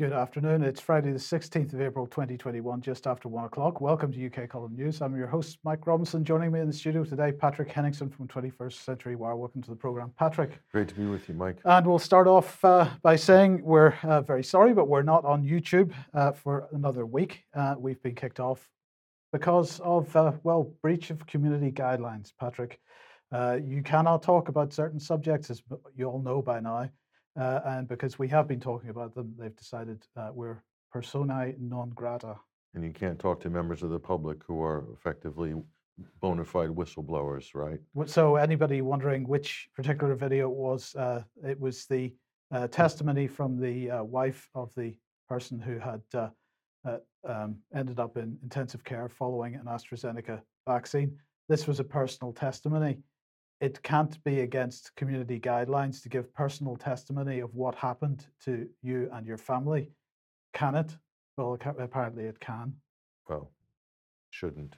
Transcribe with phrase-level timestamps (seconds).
[0.00, 0.62] Good afternoon.
[0.62, 3.82] It's Friday, the 16th of April, 2021, just after one o'clock.
[3.82, 5.02] Welcome to UK Column News.
[5.02, 6.24] I'm your host, Mike Robinson.
[6.24, 9.36] Joining me in the studio today, Patrick Henningsen from 21st Century Wire.
[9.36, 10.58] Welcome to the program, Patrick.
[10.72, 11.58] Great to be with you, Mike.
[11.66, 15.44] And we'll start off uh, by saying we're uh, very sorry, but we're not on
[15.44, 17.44] YouTube uh, for another week.
[17.52, 18.70] Uh, we've been kicked off
[19.34, 22.80] because of, uh, well, breach of community guidelines, Patrick.
[23.30, 25.62] Uh, you cannot talk about certain subjects, as
[25.94, 26.88] you all know by now.
[27.38, 30.62] Uh, and because we have been talking about them, they've decided uh, we're
[30.92, 32.36] personae non grata.
[32.74, 35.54] And you can't talk to members of the public who are effectively
[36.20, 37.80] bona fide whistleblowers, right?
[38.06, 42.14] So, anybody wondering which particular video it was, uh, it was the
[42.52, 44.94] uh, testimony from the uh, wife of the
[45.28, 46.28] person who had uh,
[47.28, 51.16] um, ended up in intensive care following an AstraZeneca vaccine.
[51.48, 52.98] This was a personal testimony
[53.60, 59.08] it can't be against community guidelines to give personal testimony of what happened to you
[59.12, 59.90] and your family.
[60.54, 60.96] Can it?
[61.36, 62.74] Well, apparently it can.
[63.28, 63.50] Well,
[64.30, 64.76] shouldn't.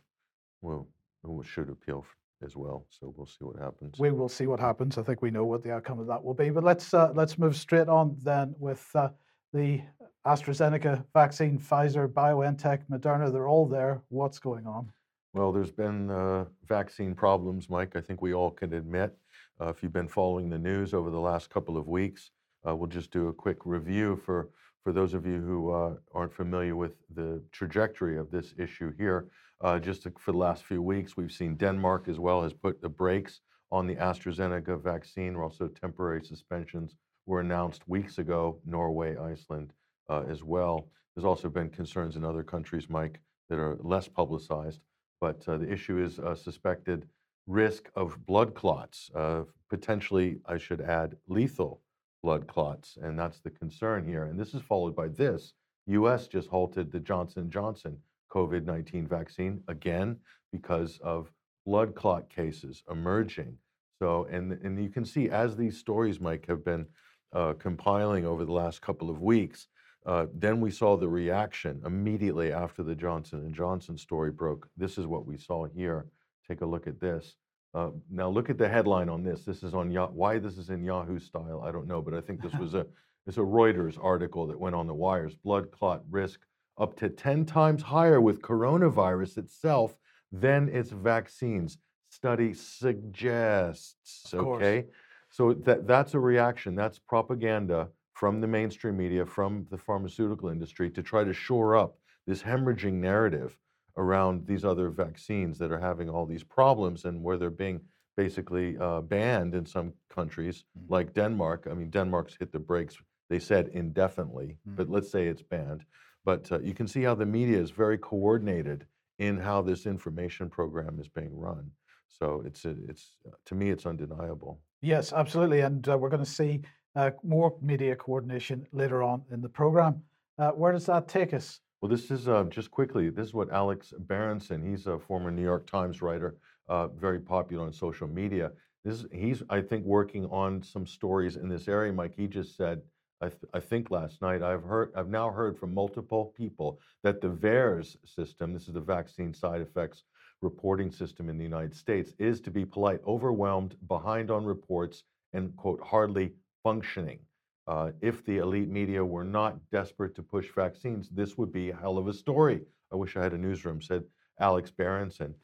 [0.60, 0.88] Well,
[1.22, 2.04] we should appeal
[2.44, 2.86] as well.
[2.90, 3.98] So we'll see what happens.
[3.98, 4.98] We will see what happens.
[4.98, 6.50] I think we know what the outcome of that will be.
[6.50, 9.08] But let's uh, let's move straight on then with uh,
[9.52, 9.80] the
[10.26, 13.32] AstraZeneca vaccine, Pfizer, BioNTech, Moderna.
[13.32, 14.02] They're all there.
[14.08, 14.92] What's going on?
[15.34, 17.96] Well, there's been uh, vaccine problems, Mike.
[17.96, 19.16] I think we all can admit.
[19.58, 22.32] Uh, if you've been following the news over the last couple of weeks,
[22.68, 24.50] uh, we'll just do a quick review for,
[24.84, 29.28] for those of you who uh, aren't familiar with the trajectory of this issue here.
[29.62, 32.82] Uh, just to, for the last few weeks, we've seen Denmark as well has put
[32.82, 35.34] the brakes on the AstraZeneca vaccine.
[35.36, 39.72] Also, temporary suspensions were announced weeks ago, Norway, Iceland
[40.10, 40.88] uh, as well.
[41.14, 44.80] There's also been concerns in other countries, Mike, that are less publicized
[45.22, 47.06] but uh, the issue is uh, suspected
[47.46, 51.80] risk of blood clots, uh, potentially, I should add, lethal
[52.24, 54.24] blood clots, and that's the concern here.
[54.24, 55.52] And this is followed by this:
[55.86, 56.26] U.S.
[56.26, 57.98] just halted the Johnson Johnson
[58.32, 60.16] COVID-19 vaccine again
[60.50, 61.30] because of
[61.64, 63.56] blood clot cases emerging.
[64.00, 66.86] So, and and you can see as these stories, Mike, have been
[67.32, 69.68] uh, compiling over the last couple of weeks,
[70.04, 74.68] uh, then we saw the reaction immediately after the Johnson and Johnson story broke.
[74.76, 76.06] This is what we saw here.
[76.48, 77.36] Take a look at this.
[77.74, 79.44] Uh, now look at the headline on this.
[79.44, 81.62] This is on Yah- why this is in Yahoo style.
[81.64, 82.86] I don't know, but I think this was a
[83.26, 85.36] it's a Reuters article that went on the wires.
[85.36, 86.40] Blood clot risk
[86.78, 89.96] up to 10 times higher with coronavirus itself
[90.32, 91.78] than its vaccines.
[92.10, 94.34] Study suggests.
[94.34, 94.86] Okay,
[95.30, 96.74] so that that's a reaction.
[96.74, 97.88] That's propaganda
[98.22, 102.92] from the mainstream media, from the pharmaceutical industry to try to shore up this hemorrhaging
[102.92, 103.58] narrative
[103.96, 107.80] around these other vaccines that are having all these problems and where they're being
[108.16, 110.92] basically uh, banned in some countries mm-hmm.
[110.92, 111.66] like Denmark.
[111.68, 112.94] I mean, Denmark's hit the brakes,
[113.28, 114.76] they said indefinitely, mm-hmm.
[114.76, 115.84] but let's say it's banned.
[116.24, 118.86] But uh, you can see how the media is very coordinated
[119.18, 121.72] in how this information program is being run.
[122.06, 123.16] So it's, it's
[123.46, 124.60] to me, it's undeniable.
[124.80, 125.58] Yes, absolutely.
[125.58, 126.62] And uh, we're going to see
[126.94, 130.02] uh, more media coordination later on in the program.
[130.38, 131.60] Uh, where does that take us?
[131.80, 133.10] Well, this is uh, just quickly.
[133.10, 134.64] This is what Alex Berenson.
[134.64, 136.36] He's a former New York Times writer,
[136.68, 138.52] uh, very popular on social media.
[138.84, 141.92] This he's I think working on some stories in this area.
[141.92, 142.82] Mike, he just said.
[143.20, 147.20] I, th- I think last night I've heard I've now heard from multiple people that
[147.20, 150.02] the VAERS system, this is the vaccine side effects
[150.40, 155.04] reporting system in the United States, is to be polite, overwhelmed, behind on reports,
[155.34, 157.18] and quote hardly functioning.
[157.66, 161.76] Uh, if the elite media were not desperate to push vaccines, this would be a
[161.76, 162.60] hell of a story.
[162.92, 164.02] I wish I had a newsroom, said
[164.40, 165.34] Alex Berenson.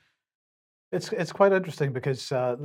[0.90, 2.56] It's, it's quite interesting because uh,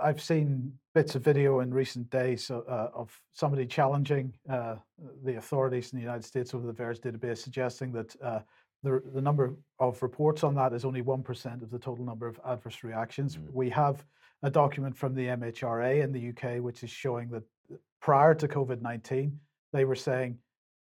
[0.00, 2.62] I've seen bits of video in recent days uh,
[2.94, 4.76] of somebody challenging uh,
[5.24, 8.40] the authorities in the United States over the VAERS database, suggesting that uh,
[8.82, 12.38] the, the number of reports on that is only 1% of the total number of
[12.46, 13.36] adverse reactions.
[13.36, 13.52] Mm.
[13.52, 14.04] We have
[14.42, 17.42] a document from the MHRA in the UK which is showing that
[18.04, 19.40] prior to COVID 19,
[19.72, 20.36] they were saying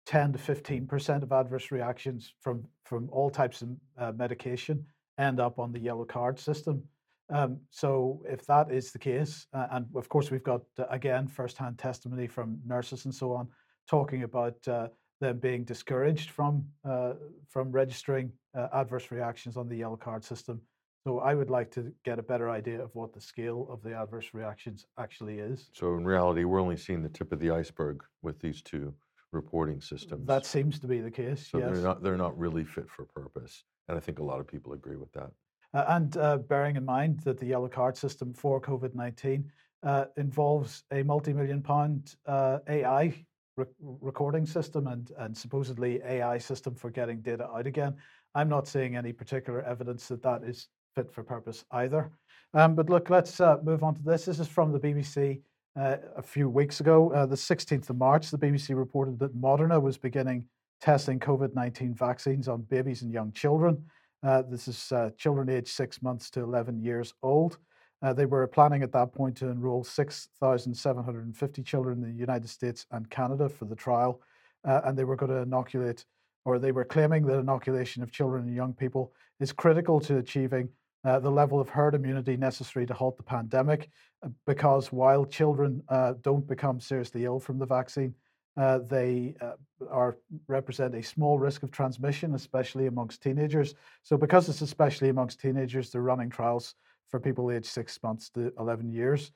[0.08, 3.70] 10 to 15% of adverse reactions from, from all types of
[4.00, 4.84] uh, medication
[5.20, 6.82] end up on the yellow card system.
[7.30, 11.28] Um, so, if that is the case, uh, and of course, we've got uh, again
[11.28, 13.48] firsthand testimony from nurses and so on
[13.88, 14.88] talking about uh,
[15.22, 17.14] them being discouraged from uh,
[17.48, 20.60] from registering uh, adverse reactions on the yellow card system
[21.06, 23.94] so I would like to get a better idea of what the scale of the
[23.94, 25.70] adverse reactions actually is.
[25.74, 28.94] So in reality, we're only seeing the tip of the iceberg with these two
[29.32, 30.26] reporting systems.
[30.28, 31.48] That seems to be the case.
[31.52, 31.72] So yes.
[31.72, 34.74] they're not they're not really fit for purpose, and I think a lot of people
[34.74, 35.32] agree with that.
[35.74, 39.52] Uh, and uh, bearing in mind that the yellow card system for COVID nineteen
[39.82, 43.14] uh, involves a multi-million pound uh, AI
[43.58, 47.96] re- recording system and, and supposedly AI system for getting data out again.
[48.36, 52.12] I'm not seeing any particular evidence that that is fit for purpose either.
[52.54, 54.26] Um, but look, let's uh, move on to this.
[54.26, 55.42] This is from the BBC
[55.76, 58.30] uh, a few weeks ago, uh, the 16th of March.
[58.30, 60.46] The BBC reported that Moderna was beginning
[60.82, 63.84] testing COVID 19 vaccines on babies and young children.
[64.22, 67.58] Uh, this is uh, children aged six months to 11 years old.
[68.02, 72.86] Uh, they were planning at that point to enroll 6,750 children in the United States
[72.92, 74.22] and Canada for the trial.
[74.66, 76.06] and they were going to inoculate,
[76.46, 80.70] or they were claiming that inoculation of children and young people is critical to achieving
[81.06, 83.90] uh, the level of herd immunity necessary to halt the pandemic,
[84.24, 88.14] uh, because while children uh, don't become seriously ill from the vaccine,
[88.56, 89.54] uh, they uh,
[89.90, 90.18] are
[90.48, 93.74] represent a small risk of transmission, especially amongst teenagers.
[94.04, 96.76] So, because it's especially amongst teenagers, they're running trials
[97.10, 99.32] for people aged six months to 11 years.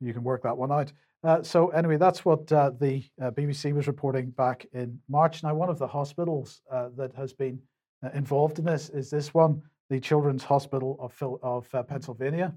[0.00, 0.92] You can work that one out.
[1.22, 5.42] Uh, so, anyway, that's what the BBC was reporting back in March.
[5.42, 7.60] Now, one of the hospitals that has been
[8.14, 12.54] involved in this is this one the Children's Hospital of, Phil- of uh, Pennsylvania,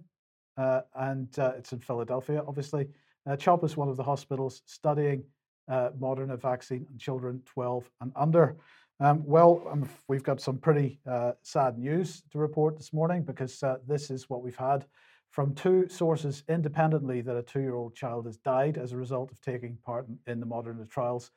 [0.58, 2.88] uh, and uh, it's in Philadelphia, obviously.
[3.26, 5.24] Uh, CHOP is one of the hospitals studying
[5.70, 8.58] uh, Moderna vaccine in children 12 and under.
[9.00, 13.64] Um, well, um, we've got some pretty uh, sad news to report this morning because
[13.88, 14.86] this is what we've had
[15.30, 19.32] from two sources independently that a two year old child has died as a result
[19.32, 21.32] of taking part in, in the Moderna trials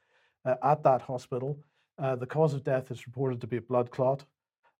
[0.46, 1.62] at that hospital.
[1.98, 4.24] the cause of death is reported to be a blood clot.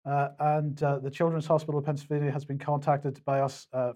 [0.04, 3.92] Uh, and uh, the Children's Hospital of Pennsylvania has been contacted by us, uh,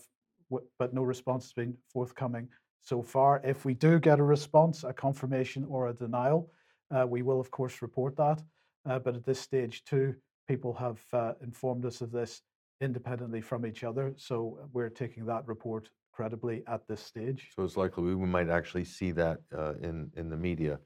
[0.79, 2.49] but no response has been forthcoming
[2.83, 3.41] so far.
[3.45, 6.53] If we do get a response, a confirmation or a denial,
[6.95, 8.41] uh, we will of course report that.
[8.89, 10.15] Uh, but at this stage, two
[10.47, 12.43] people have uh, informed us of this
[12.81, 17.51] independently from each other, so we're taking that report credibly at this stage.
[17.57, 19.39] So it's likely we might actually see that
[19.83, 20.79] in in the media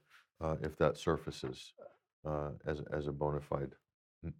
[0.61, 1.73] if that surfaces
[2.65, 3.75] as as a bona fide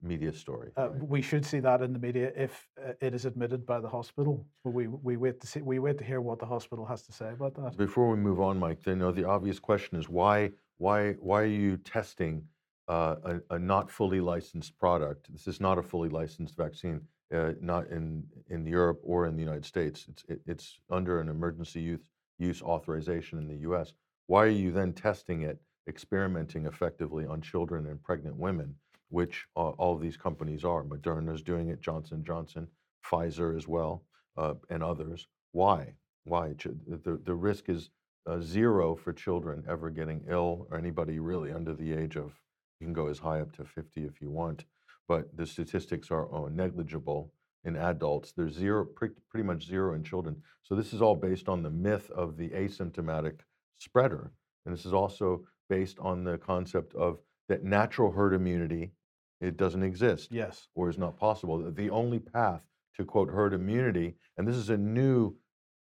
[0.01, 0.71] media story.
[0.77, 1.07] Uh, right?
[1.07, 4.45] We should see that in the media if uh, it is admitted by the hospital.
[4.63, 7.31] We we wait to see we wait to hear what the hospital has to say
[7.31, 7.77] about that.
[7.77, 11.45] Before we move on, Mike, you know the obvious question is why why why are
[11.45, 12.43] you testing
[12.87, 15.31] uh, a, a, not fully licensed product?
[15.31, 17.01] This is not a fully licensed vaccine,
[17.33, 20.05] uh, not in in Europe or in the United States.
[20.09, 22.01] It's it, it's under an emergency use
[22.37, 23.93] use authorization in the U.S.
[24.27, 28.75] Why are you then testing it, experimenting effectively on children and pregnant women?
[29.11, 30.83] Which uh, all of these companies are.
[30.83, 32.67] Moderna is doing it, Johnson Johnson,
[33.05, 34.03] Pfizer as well,
[34.37, 35.27] uh, and others.
[35.51, 35.93] Why?
[36.23, 36.53] Why?
[36.87, 37.89] The, the risk is
[38.25, 42.39] uh, zero for children ever getting ill or anybody really under the age of,
[42.79, 44.63] you can go as high up to 50 if you want,
[45.07, 47.33] but the statistics are uh, negligible
[47.65, 48.31] in adults.
[48.31, 50.41] There's zero, pretty, pretty much zero in children.
[50.63, 53.39] So this is all based on the myth of the asymptomatic
[53.77, 54.31] spreader.
[54.65, 57.19] And this is also based on the concept of
[57.49, 58.91] that natural herd immunity
[59.41, 60.29] it doesn't exist.
[60.31, 60.67] Yes.
[60.75, 61.71] Or is not possible.
[61.71, 62.65] The only path
[62.97, 65.35] to quote herd immunity, and this is a new,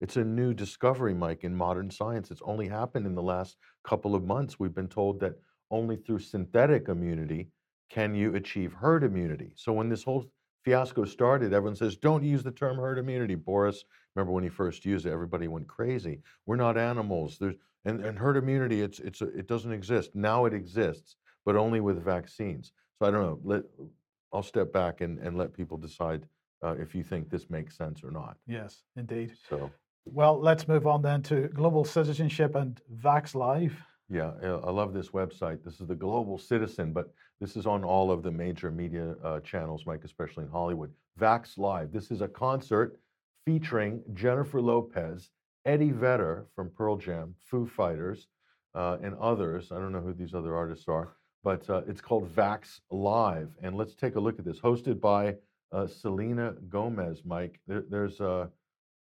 [0.02, 2.32] it's a new discovery, Mike, in modern science.
[2.32, 4.60] It's only happened in the last couple of months.
[4.60, 5.36] We've been told that
[5.72, 7.50] only through synthetic immunity
[7.90, 9.54] can you achieve herd immunity.
[9.56, 10.26] So when this whole
[10.64, 13.36] fiasco started, everyone says, don't use the term herd immunity.
[13.36, 13.84] Boris,
[14.16, 16.22] remember when he first used it, everybody went crazy.
[16.46, 17.38] We're not animals.
[17.40, 20.14] There's and, and herd immunity, it's it's a, it doesn't exist.
[20.14, 22.74] Now it exists, but only with vaccines.
[23.00, 23.40] So I don't know.
[23.44, 23.64] Let
[24.34, 26.26] I'll step back and, and let people decide
[26.64, 28.38] uh, if you think this makes sense or not.
[28.48, 29.34] Yes, indeed.
[29.50, 29.72] So
[30.06, 33.76] well, let's move on then to global citizenship and Vax Live.
[34.10, 35.64] Yeah, I love this website.
[35.66, 39.42] This is the Global Citizen, but this is on all of the major media uh,
[39.42, 40.92] channels, Mike, especially in Hollywood.
[41.20, 41.92] Vax Live.
[41.92, 43.02] This is a concert
[43.46, 45.30] featuring Jennifer Lopez,
[45.66, 48.28] Eddie Vedder from Pearl Jam, Foo Fighters,
[48.76, 49.74] uh, and others.
[49.74, 53.56] I don't know who these other artists are but uh, it's called Vax Live.
[53.64, 54.60] And let's take a look at this.
[54.60, 55.36] Hosted by
[55.72, 57.62] uh, Selena Gomez, Mike.
[57.66, 58.48] There, there's uh,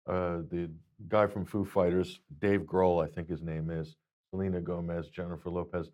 [0.06, 0.70] uh, the
[1.08, 3.96] guy from Foo Fighters, Dave Grohl, I think his name is,
[4.30, 5.90] Selena Gomez, Jennifer Lopez.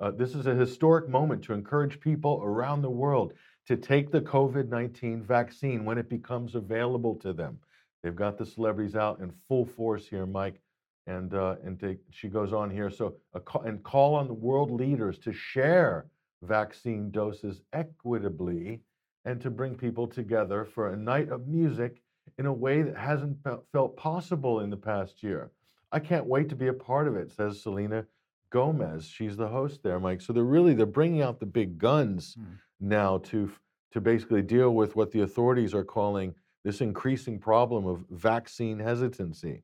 [0.00, 3.32] Uh, this is a historic moment to encourage people around the world
[3.66, 7.58] to take the COVID 19 vaccine when it becomes available to them.
[8.04, 10.60] They've got the celebrities out in full force here, Mike
[11.06, 12.90] and uh, and to, she goes on here.
[12.90, 16.06] So call, and call on the world leaders to share
[16.42, 18.80] vaccine doses equitably,
[19.24, 22.02] and to bring people together for a night of music
[22.38, 23.38] in a way that hasn't
[23.72, 25.50] felt possible in the past year.
[25.92, 28.06] I can't wait to be a part of it," says Selena
[28.50, 29.06] Gomez.
[29.06, 30.20] She's the host there, Mike.
[30.20, 32.58] So they're really they're bringing out the big guns mm.
[32.80, 33.50] now to
[33.92, 36.34] to basically deal with what the authorities are calling
[36.64, 39.62] this increasing problem of vaccine hesitancy.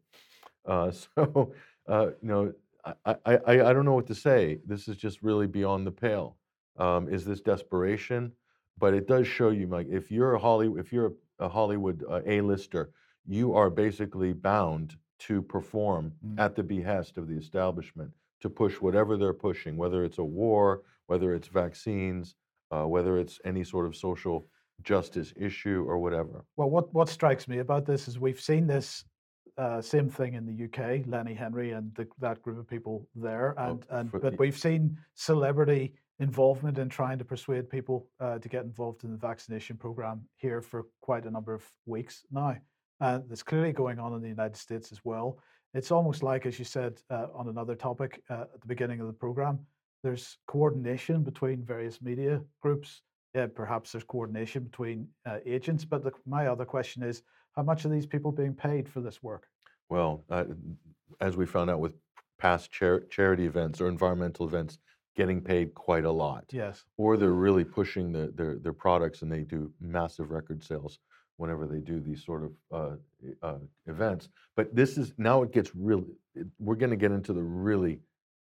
[0.67, 1.53] Uh, so,
[1.89, 2.53] uh, you know,
[3.05, 4.59] I, I, I don't know what to say.
[4.67, 6.37] This is just really beyond the pale.
[6.79, 8.33] Um, is this desperation?
[8.79, 12.03] But it does show you, Mike, if you're a Hollywood, if you're a, a Hollywood
[12.11, 12.91] uh, A-lister,
[13.27, 16.41] you are basically bound to perform Mm.
[16.41, 20.83] at the behest of the establishment to push whatever they're pushing, whether it's a war,
[21.07, 22.35] whether it's vaccines,
[22.73, 24.49] uh, whether it's any sort of social
[24.83, 26.45] justice issue or whatever.
[26.57, 29.05] Well, what, what strikes me about this is we've seen this
[29.59, 33.55] uh, same thing in the UK, Lenny Henry and the, that group of people there,
[33.59, 38.49] Oh, and, and but we've seen celebrity involvement in trying to persuade people uh, to
[38.49, 42.57] get involved in the vaccination program here for quite a number of weeks now.
[43.01, 45.39] And it's clearly going on in the United States as well.
[45.75, 49.07] It's almost like, as you said uh, on another topic uh, at the beginning of
[49.07, 49.59] the program,
[50.03, 53.03] there's coordination between various media groups.
[53.35, 55.85] Yeah, perhaps there's coordination between uh, agents.
[55.85, 57.23] But the, my other question is,
[57.57, 59.47] how much are these people being paid for this work?
[59.89, 60.45] Well, uh,
[61.21, 61.95] as we found out with
[62.39, 64.79] past char- charity events or environmental events,
[65.15, 66.45] getting paid quite a lot.
[66.51, 66.85] Yes.
[66.97, 70.99] Or they're really pushing the, their, their products and they do massive record sales
[71.37, 74.29] whenever they do these sort of uh, uh, events.
[74.57, 78.01] But this is, now it gets really, it- we're going to get into the really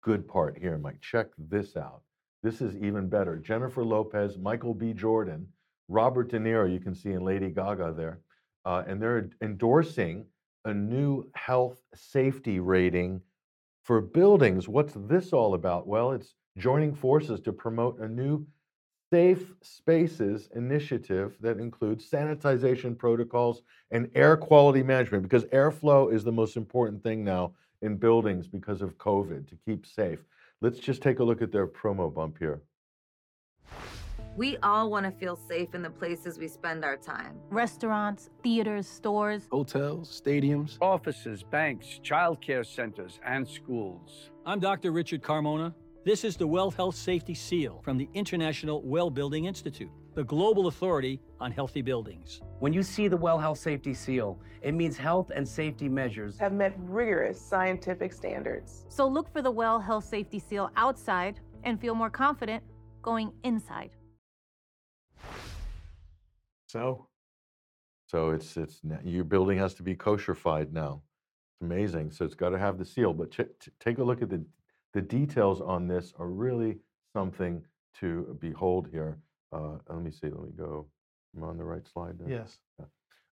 [0.03, 1.01] good part here, Mike.
[1.01, 2.03] Check this out.
[2.43, 3.37] This is even better.
[3.37, 4.93] Jennifer Lopez, Michael B.
[4.93, 5.47] Jordan,
[5.89, 8.21] Robert De Niro, you can see in Lady Gaga there,
[8.65, 10.27] uh, and they're endorsing
[10.65, 13.21] a new health safety rating
[13.83, 14.69] for buildings.
[14.69, 15.87] What's this all about?
[15.87, 18.47] Well, it's joining forces to promote a new
[19.11, 26.31] safe spaces initiative that includes sanitization protocols and air quality management because airflow is the
[26.31, 27.53] most important thing now
[27.83, 30.21] in buildings because of COVID to keep safe.
[30.61, 32.63] Let's just take a look at their promo bump here.
[34.41, 37.39] We all want to feel safe in the places we spend our time.
[37.51, 39.47] Restaurants, theaters, stores.
[39.53, 40.79] hotels, stadiums.
[40.81, 44.31] offices, banks, childcare centers, and schools.
[44.47, 44.93] I'm Dr.
[44.93, 45.75] Richard Carmona.
[46.07, 50.69] This is the Well Health Safety Seal from the International Well Building Institute, the global
[50.69, 52.41] authority on healthy buildings.
[52.61, 56.55] When you see the Well Health Safety Seal, it means health and safety measures have
[56.55, 58.87] met rigorous scientific standards.
[58.89, 62.63] So look for the Well Health Safety Seal outside and feel more confident
[63.03, 63.91] going inside.
[66.71, 67.09] So,
[68.07, 71.03] So it's it's your building has to be kosherified now.
[71.55, 72.13] It's amazing.
[72.13, 73.13] So it's got to have the seal.
[73.13, 74.45] But ch- t- take a look at the
[74.95, 76.79] the details on this are really
[77.13, 77.65] something
[78.01, 79.19] to behold here.
[79.53, 80.29] Uh, let me see.
[80.29, 80.87] Let me go.
[81.35, 82.19] I'm on the right slide?
[82.19, 82.29] There?
[82.29, 82.59] yes.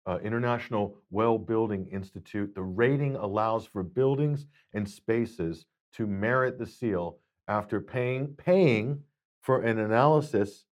[0.07, 6.67] uh, International Well Building Institute, the rating allows for buildings and spaces to merit the
[6.67, 9.03] seal after paying, paying
[9.43, 10.65] for an analysis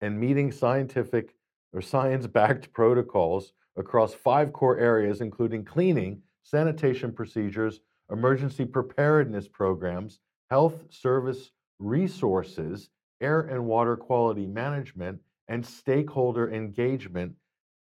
[0.00, 1.34] and meeting scientific
[1.72, 10.20] or science backed protocols across five core areas, including cleaning, sanitation procedures, emergency preparedness programs,
[10.50, 17.32] health service resources, air and water quality management, and stakeholder engagement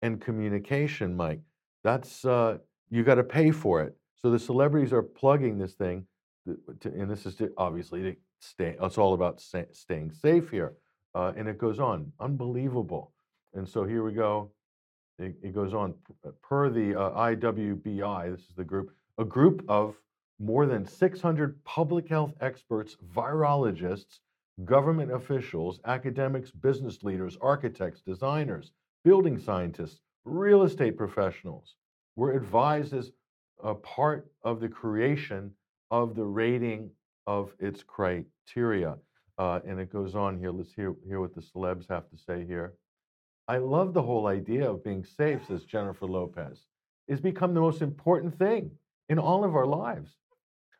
[0.01, 1.41] and communication, Mike.
[1.83, 2.57] That's uh,
[2.89, 3.95] you got to pay for it.
[4.15, 6.05] So the celebrities are plugging this thing,
[6.45, 8.75] to, and this is to, obviously to stay.
[8.81, 10.73] It's all about staying safe here,
[11.13, 12.11] uh, and it goes on.
[12.19, 13.11] Unbelievable.
[13.55, 14.51] And so here we go.
[15.17, 15.93] It, it goes on
[16.43, 18.31] per the uh, IWBI.
[18.31, 19.95] This is the group, a group of
[20.39, 24.19] more than 600 public health experts, virologists,
[24.65, 28.71] government officials, academics, business leaders, architects, designers,
[29.05, 31.75] building scientists, real estate professionals
[32.17, 33.11] were advised as
[33.63, 35.51] a part of the creation
[35.91, 36.89] of the rating
[37.27, 38.97] of its criteria.
[39.37, 40.51] Uh, and it goes on here.
[40.51, 42.73] Let's hear, hear what the celebs have to say here.
[43.47, 46.65] I love the whole idea of being safe, says Jennifer Lopez.
[47.07, 48.71] It's become the most important thing
[49.07, 50.17] in all of our lives.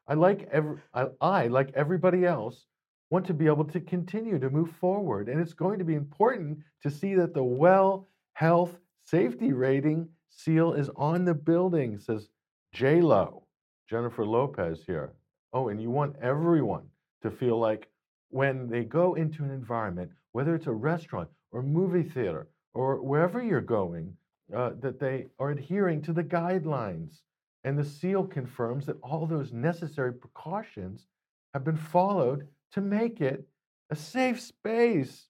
[0.07, 2.65] I like every, I, I, like everybody else,
[3.12, 5.29] want to be able to continue to move forward.
[5.29, 10.74] And it's going to be important to see that the well health safety rating seal
[10.74, 12.29] is on the building, says
[12.74, 13.43] J Lo,
[13.88, 15.13] Jennifer Lopez here.
[15.53, 16.88] Oh, and you want everyone
[17.22, 17.88] to feel like
[18.29, 23.41] when they go into an environment, whether it's a restaurant or movie theater or wherever
[23.41, 24.15] you're going,
[24.55, 27.22] uh, that they are adhering to the guidelines.
[27.63, 31.08] And the seal confirms that all those necessary precautions
[31.55, 33.48] have been followed to make it
[33.89, 35.29] a safe space.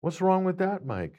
[0.00, 1.16] What's wrong with that, Mike?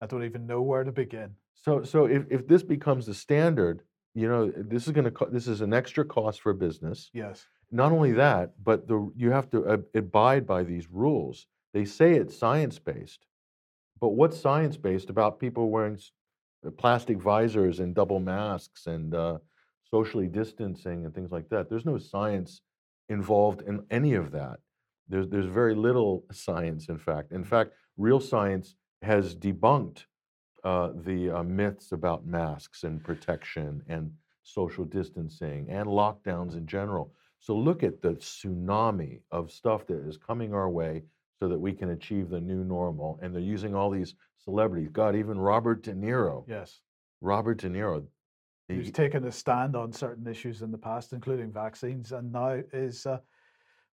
[0.00, 1.30] I don't even know where to begin.
[1.54, 3.82] So, so if, if this becomes the standard,
[4.14, 7.10] you know, this is going to co- this is an extra cost for business.
[7.12, 7.46] Yes.
[7.70, 11.46] Not only that, but the you have to ab- abide by these rules.
[11.72, 13.26] They say it's science based,
[14.02, 15.96] but what's science based about people wearing
[16.66, 19.38] uh, plastic visors and double masks and uh,
[19.88, 21.70] socially distancing and things like that.
[21.70, 22.62] There's no science
[23.08, 24.58] involved in any of that.
[25.08, 27.30] There's, there's very little science, in fact.
[27.30, 30.06] In fact, real science has debunked
[30.64, 34.10] uh, the uh, myths about masks and protection and
[34.42, 37.12] social distancing and lockdowns in general.
[37.38, 41.04] So look at the tsunami of stuff that is coming our way
[41.40, 43.18] so that we can achieve the new normal.
[43.22, 44.88] And they're using all these celebrities.
[44.92, 46.44] God, even Robert De Niro.
[46.46, 46.80] Yes.
[47.20, 48.04] Robert De Niro.
[48.68, 52.60] He's he- taken a stand on certain issues in the past, including vaccines, and now
[52.72, 53.18] is, uh,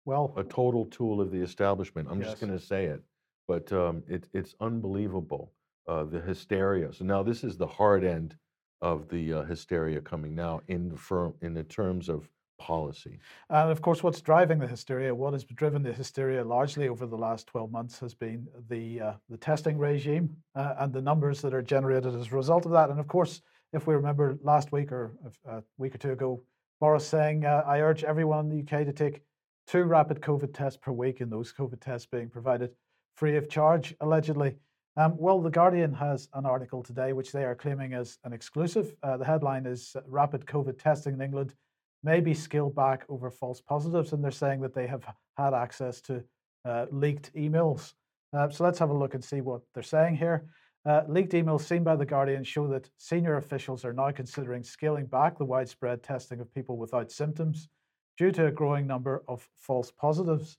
[0.05, 2.09] well, a total tool of the establishment.
[2.11, 3.03] I'm just going to say it,
[3.47, 5.53] but um, it, it's unbelievable
[5.87, 6.93] uh, the hysteria.
[6.93, 8.37] So now this is the hard end
[8.81, 13.19] of the uh, hysteria coming now in the firm in the terms of policy.
[13.49, 17.17] And of course, what's driving the hysteria, what has driven the hysteria largely over the
[17.17, 21.55] last 12 months has been the, uh, the testing regime uh, and the numbers that
[21.55, 22.91] are generated as a result of that.
[22.91, 23.41] And of course,
[23.73, 25.13] if we remember last week or
[25.47, 26.43] a week or two ago,
[26.81, 29.23] Boris saying, uh, I urge everyone in the UK to take
[29.67, 32.71] two rapid COVID tests per week, and those COVID tests being provided
[33.17, 34.57] free of charge, allegedly.
[34.97, 38.95] Um, well, The Guardian has an article today which they are claiming as an exclusive.
[39.03, 41.55] Uh, the headline is Rapid COVID testing in England
[42.03, 45.05] may be scaled back over false positives, and they're saying that they have
[45.37, 46.23] had access to
[46.65, 47.93] uh, leaked emails.
[48.33, 50.47] Uh, so let's have a look and see what they're saying here.
[50.87, 55.07] Uh, leaked emails seen by The Guardian show that senior officials are now considering scaling
[55.07, 57.69] back the widespread testing of people without symptoms
[58.17, 60.57] due to a growing number of false positives.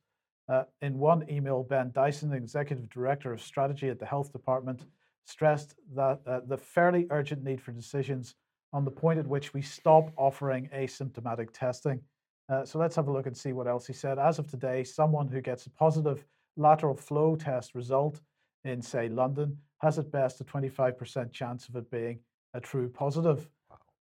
[0.48, 4.86] Uh, in one email, Ben Dyson, the executive director of strategy at the health department,
[5.26, 8.36] stressed that uh, the fairly urgent need for decisions
[8.74, 12.00] on the point at which we stop offering asymptomatic testing.
[12.50, 14.18] Uh, so let's have a look and see what else he said.
[14.18, 16.26] As of today, someone who gets a positive
[16.58, 18.20] lateral flow test result
[18.64, 22.20] in, say, London, has at best a 25% chance of it being
[22.54, 23.48] a true positive,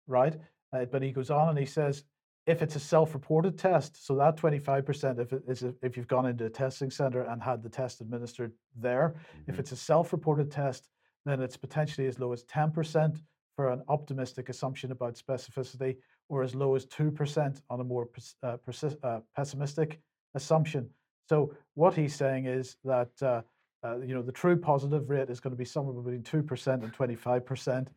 [0.07, 0.37] right?
[0.73, 2.05] Uh, but he goes on and he says,
[2.47, 6.47] if it's a self-reported test, so that 25%, if it is if you've gone into
[6.47, 9.15] a testing center and had the test administered there,
[9.47, 9.59] if Mhm.
[9.59, 10.89] it's a self-reported test,
[11.27, 13.23] then it's potentially as low as 10%
[13.59, 15.97] for an optimistic assumption about specificity,
[16.29, 18.09] or as low as 2% on a more
[18.45, 18.57] uh,
[19.03, 20.01] uh, pessimistic
[20.37, 20.89] assumption.
[21.29, 23.43] So what he's saying is that uh,
[23.85, 26.93] uh, you know the true positive rate is going to be somewhere between 2% and
[26.95, 27.89] 25%,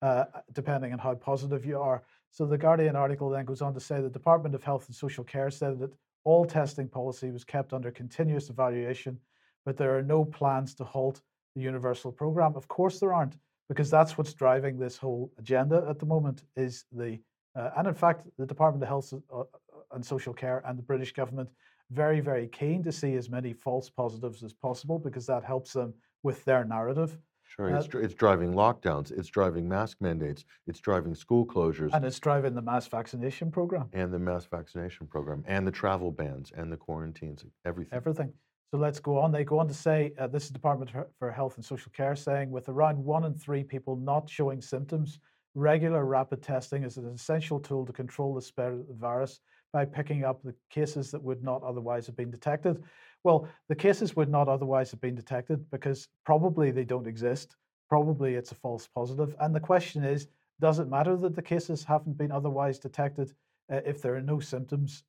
[0.00, 2.02] uh, depending on how positive you are.
[2.30, 5.22] So the Guardian article then goes on to say the Department of Health and Social
[5.22, 5.92] Care said that
[6.24, 9.18] all testing policy was kept under continuous evaluation,
[9.66, 11.20] but there are no plans to halt
[11.54, 12.56] the universal program.
[12.56, 13.36] Of course there aren't,
[13.70, 16.42] because that's what's driving this whole agenda at the moment.
[16.56, 17.18] Is the
[17.56, 19.44] uh, and in fact the Department of Health uh,
[19.92, 21.48] and Social Care and the British government
[21.90, 25.94] very very keen to see as many false positives as possible because that helps them
[26.24, 27.16] with their narrative.
[27.44, 31.90] Sure, it's, Uh, dri- it's driving lockdowns, it's driving mask mandates, it's driving school closures,
[31.92, 33.88] And it's driving the mass vaccination program.
[33.92, 37.96] and the mass vaccination program, and the travel bans, and the quarantines, everything.
[37.96, 38.32] everything.
[38.70, 39.32] So let's go on.
[39.32, 42.50] They go on to say uh, this is Department for- Health and Social Care saying
[42.50, 45.18] with around one in three people not showing symptoms,
[45.56, 49.40] regular rapid testing is an essential tool to control the spread of the virus
[49.72, 52.80] by picking up the cases that would not otherwise have been detected.
[53.24, 57.56] Well, the cases would not otherwise have been detected because probably they don't exist.
[57.88, 59.34] Probably it's a false positive.
[59.40, 60.28] And the question is,
[60.60, 63.32] does it matter that the cases haven't been otherwise detected
[63.72, 65.02] uh, if there are no symptoms?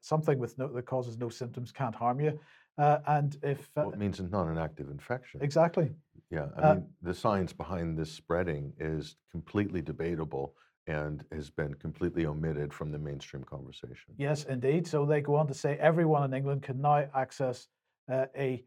[0.00, 2.38] Something with no that causes no symptoms can't harm you.
[2.76, 5.40] Uh, and if uh, Well, it means it's not an active infection.
[5.42, 5.92] exactly,
[6.30, 10.56] Yeah, I Uh, mean, the science behind this spreading is completely debatable
[10.86, 14.14] and has been completely omitted from the mainstream conversation.
[14.18, 14.86] yes, indeed.
[14.86, 17.68] So they go on to say everyone in England can now access
[18.10, 18.64] uh, a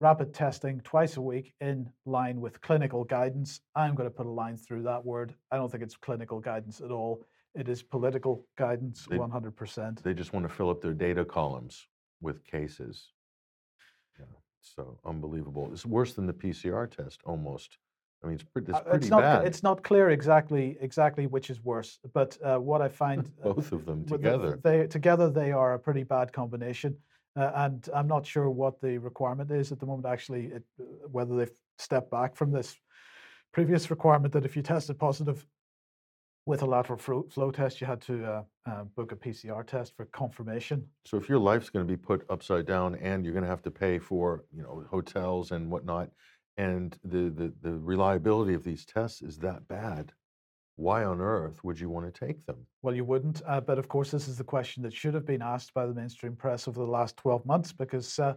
[0.00, 3.60] rapid testing twice a week in line with clinical guidance.
[3.74, 5.34] I'm going to put a line through that word.
[5.50, 7.24] I don't think it's clinical guidance at all.
[7.56, 10.02] It is political guidance, They- 100%.
[10.02, 11.88] They just want to fill up their data columns
[12.20, 13.12] with cases.
[14.76, 15.70] So unbelievable.
[15.72, 17.78] It's worse than the PCR test almost.
[18.22, 19.46] I mean, it's pretty, it's Uh, pretty not, bad.
[19.46, 23.72] It's not clear exactly exactly which is worse, but uh, what I find uh, Both
[23.72, 24.58] of them together.
[24.62, 26.96] they together they are a pretty bad combination,
[27.36, 30.06] uh, and I'm not sure what the requirement is at the moment.
[30.06, 32.76] Actually, it, uh, whether they've stepped back from this
[33.52, 35.46] previous requirement that if you tested positive
[36.48, 39.94] with a lateral flow, flow test, you had to uh, uh, book a PCR test
[39.94, 40.82] for confirmation.
[41.04, 43.60] So if your life's going to be put upside down and you're going to have
[43.64, 46.08] to pay for, you know, hotels and whatnot,
[46.56, 50.10] and the, the, the reliability of these tests is that bad,
[50.76, 52.56] why on earth would you want to take them?
[52.80, 55.42] Well, you wouldn't, uh, but of course, this is the question that should have been
[55.42, 58.32] asked by the mainstream press over the last 12 months because uh,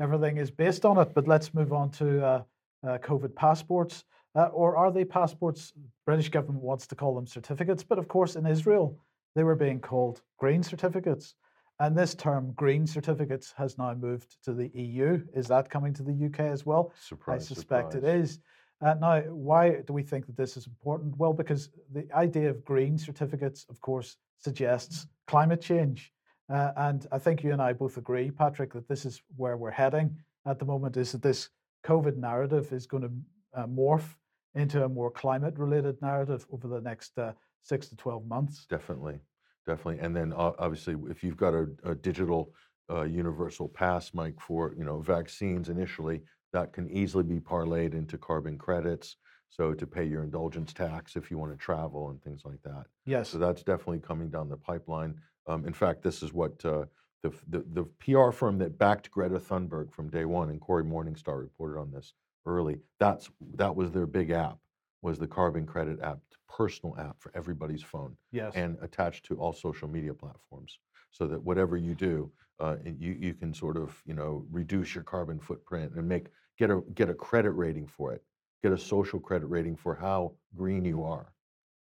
[0.00, 1.12] everything is based on it.
[1.14, 2.42] But let's move on to uh,
[2.88, 4.04] uh, COVID passports.
[4.34, 5.72] Uh, or are they passports?
[6.06, 8.98] British government wants to call them certificates, but of course in Israel
[9.34, 11.34] they were being called green certificates.
[11.78, 15.24] And this term green certificates has now moved to the EU.
[15.34, 16.92] Is that coming to the UK as well?
[17.00, 18.14] Surprise, I suspect surprise.
[18.14, 18.40] it is.
[18.82, 21.16] Uh, now, why do we think that this is important?
[21.16, 26.12] Well, because the idea of green certificates, of course, suggests climate change.
[26.52, 29.70] Uh, and I think you and I both agree, Patrick, that this is where we're
[29.70, 30.16] heading
[30.46, 31.48] at the moment is that this
[31.86, 33.10] COVID narrative is going to
[33.54, 34.16] uh, morph
[34.54, 37.32] into a more climate related narrative over the next uh,
[37.62, 38.66] six to 12 months.
[38.68, 39.20] Definitely,
[39.66, 39.98] definitely.
[40.00, 42.52] And then uh, obviously, if you've got a, a digital
[42.90, 48.18] uh, universal pass, Mike, for you know vaccines initially, that can easily be parlayed into
[48.18, 49.16] carbon credits.
[49.50, 52.84] So to pay your indulgence tax if you want to travel and things like that.
[53.04, 53.30] Yes.
[53.30, 55.16] So that's definitely coming down the pipeline.
[55.48, 56.84] Um, in fact, this is what uh,
[57.22, 61.38] the, the the PR firm that backed Greta Thunberg from day one, and Cory Morningstar
[61.38, 62.14] reported on this
[62.46, 62.78] early.
[62.98, 64.58] That's that was their big app,
[65.02, 68.54] was the carbon credit app, personal app for everybody's phone, Yes.
[68.54, 70.78] and attached to all social media platforms,
[71.10, 75.04] so that whatever you do, uh, you you can sort of you know reduce your
[75.04, 78.22] carbon footprint and make get a get a credit rating for it,
[78.62, 81.32] get a social credit rating for how green you are.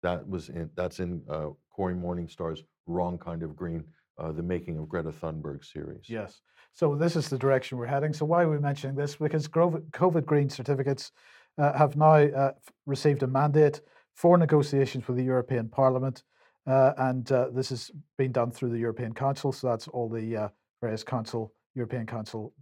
[0.03, 3.83] That was in that's in uh, Cory Morningstar's Wrong Kind of Green,
[4.17, 6.09] uh, the making of Greta Thunberg series.
[6.09, 6.41] Yes.
[6.73, 8.13] So this is the direction we're heading.
[8.13, 9.15] So why are we mentioning this?
[9.15, 11.11] Because COVID green certificates
[11.57, 12.51] uh, have now uh,
[12.85, 13.81] received a mandate
[14.13, 16.23] for negotiations with the European Parliament,
[16.67, 19.51] uh, and uh, this has been done through the European Council.
[19.51, 20.47] So that's all the uh,
[20.81, 22.53] various council, European Council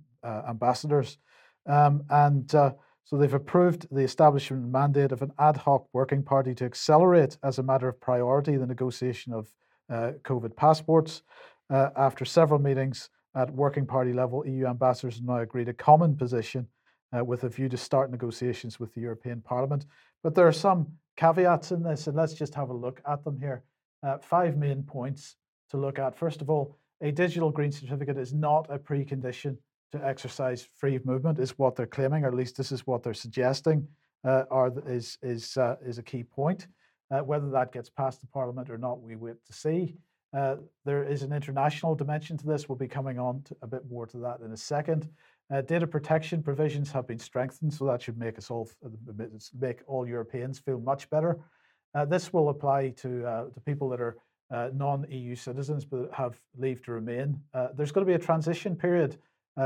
[0.47, 1.17] ambassadors,
[1.67, 2.49] um, and
[3.05, 7.59] so they've approved the establishment mandate of an ad hoc working party to accelerate, as
[7.59, 9.51] a matter of priority, the negotiation of
[10.23, 11.23] COVID passports.
[11.69, 16.15] Uh, after several meetings at working party level, EU ambassadors have now agreed a common
[16.15, 16.67] position
[17.15, 19.86] uh, with a view to start negotiations with the European Parliament.
[20.23, 23.39] But there are some caveats in this, and let's just have a look at them
[23.39, 23.63] here.
[24.01, 25.36] Uh, five main points
[25.69, 26.15] to look at.
[26.15, 29.58] First of all, a digital green certificate is not a precondition
[29.91, 33.13] to exercise free movement, is what they're claiming, or at least this is what they're
[33.13, 33.88] suggesting,
[34.25, 36.67] uh, are, is, is, uh, is a key point.
[37.11, 39.95] Uh, whether that gets past the Parliament or not, we wait to see.
[40.35, 42.67] Uh, there is an international dimension to this.
[42.67, 45.09] We'll be coming on a bit more to that in a second.
[45.53, 48.89] Uh, data protection provisions have been strengthened, so that should make us all uh,
[49.59, 51.39] make all Europeans feel much better.
[51.93, 54.17] Uh, this will apply to uh, to people that are
[54.73, 57.39] non-EU citizens but have leave to remain.
[57.75, 59.17] There's going to be a transition period,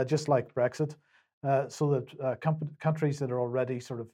[0.06, 0.96] just like Brexit,
[1.70, 4.08] so that uh, com- countries that are already sort of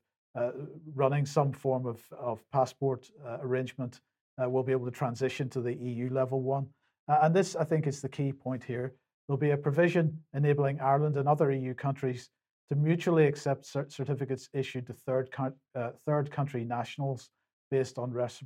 [0.95, 4.01] running some form of, of passport uh, arrangement
[4.41, 6.67] uh, will be able to transition to the EU level one.
[7.07, 8.93] Uh, and this, I think, is the key point here.
[9.27, 12.29] There'll be a provision enabling Ireland and other EU countries
[12.69, 17.29] to mutually accept cer- certificates issued to third, coun- uh, third country nationals
[17.69, 18.43] based on res-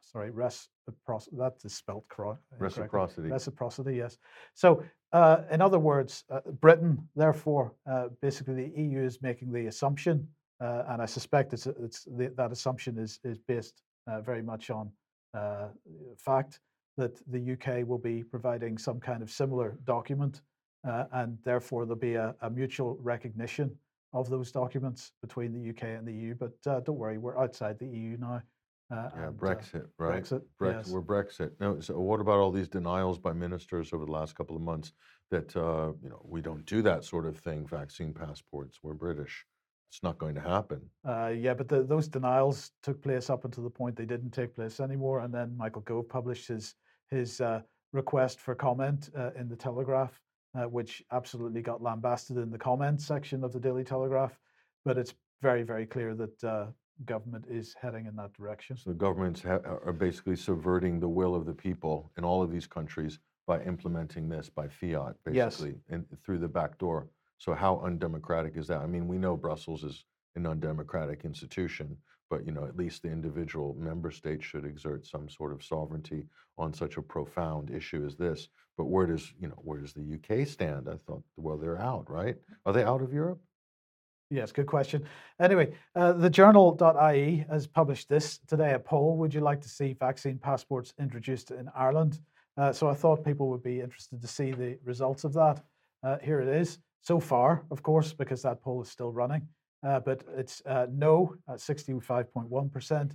[0.00, 1.36] sorry, reciprocity.
[1.36, 2.40] That is spelled correct.
[2.58, 3.28] Reciprocity.
[3.28, 4.18] Reciprocity, yes.
[4.54, 9.66] So, uh, in other words, uh, Britain, therefore, uh, basically the EU is making the
[9.66, 10.28] assumption,
[10.60, 14.70] uh, and I suspect it's, it's the, that assumption is is based uh, very much
[14.70, 14.90] on
[15.36, 15.68] uh,
[16.16, 16.60] fact
[16.96, 20.42] that the UK will be providing some kind of similar document,
[20.88, 23.70] uh, and therefore there'll be a, a mutual recognition
[24.12, 26.34] of those documents between the UK and the EU.
[26.34, 28.42] But uh, don't worry, we're outside the EU now.
[28.92, 30.22] Uh, Yeah, and, Brexit, right?
[30.22, 30.88] Brexit, Brex- yes.
[30.88, 31.50] We're Brexit.
[31.58, 34.92] No, so what about all these denials by ministers over the last couple of months
[35.30, 37.66] that uh, you know we don't do that sort of thing?
[37.66, 38.78] Vaccine passports.
[38.82, 39.44] We're British.
[39.94, 40.80] It's not going to happen.
[41.08, 44.52] Uh, yeah, but the, those denials took place up until the point they didn't take
[44.52, 46.74] place anymore, and then Michael Gove published his
[47.12, 47.60] his uh,
[47.92, 50.20] request for comment uh, in the Telegraph,
[50.58, 54.36] uh, which absolutely got lambasted in the comments section of the Daily Telegraph.
[54.84, 56.66] But it's very, very clear that uh,
[57.04, 58.76] government is heading in that direction.
[58.76, 62.42] So the governments ha- are are basically subverting the will of the people in all
[62.42, 65.58] of these countries by implementing this by fiat, Yes.
[65.60, 67.06] basically, and through the back door.
[67.38, 68.80] So how undemocratic is that?
[68.80, 70.04] I mean, we know Brussels is
[70.36, 71.96] an undemocratic institution,
[72.30, 76.26] but you know, at least the individual member states should exert some sort of sovereignty
[76.58, 78.48] on such a profound issue as this.
[78.76, 80.88] But where does you know where does the UK stand?
[80.88, 82.36] I thought, well, they're out, right?
[82.66, 83.40] Are they out of Europe?
[84.30, 85.04] Yes, good question.
[85.38, 89.16] Anyway, uh, the journal.ie has published this today a poll.
[89.18, 92.20] Would you like to see vaccine passports introduced in Ireland?
[92.56, 95.62] Uh, so I thought people would be interested to see the results of that.
[96.02, 96.78] Uh, here it is.
[97.04, 99.46] So far, of course, because that poll is still running,
[99.86, 103.12] uh, but it's uh, no at 65.1%,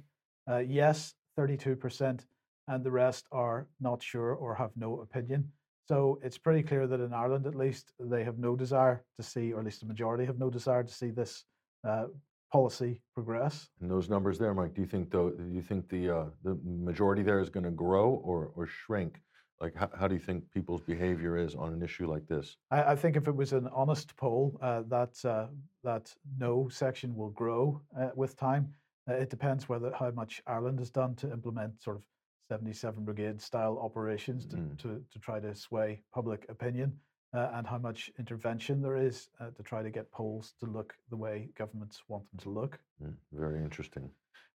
[0.49, 2.19] uh, yes 32%,
[2.67, 5.51] and the rest are not sure or have no opinion.
[5.87, 9.53] So it's pretty clear that in Ireland, at least, they have no desire to see,
[9.53, 11.45] or at least the majority have no desire to see this
[11.87, 12.05] uh,
[12.51, 13.69] policy progress.
[13.81, 17.23] And those numbers there, Mike, do you think do you think the, uh, the majority
[17.23, 19.19] there is going to grow or, or shrink?
[19.61, 22.55] Like, how, how do you think people's behavior is on an issue like this?
[22.71, 25.47] I, I think if it was an honest poll, uh, that uh,
[25.83, 28.73] that no section will grow uh, with time.
[29.09, 32.03] Uh, it depends whether how much Ireland has done to implement sort of
[32.47, 34.77] 77 Brigade style operations to, Mm.
[34.79, 36.93] to, to try to sway public opinion,
[37.33, 40.95] uh, and how much intervention there is uh, to try to get polls to look
[41.09, 42.79] the way governments want them to look.
[43.03, 44.09] Mm, Very interesting.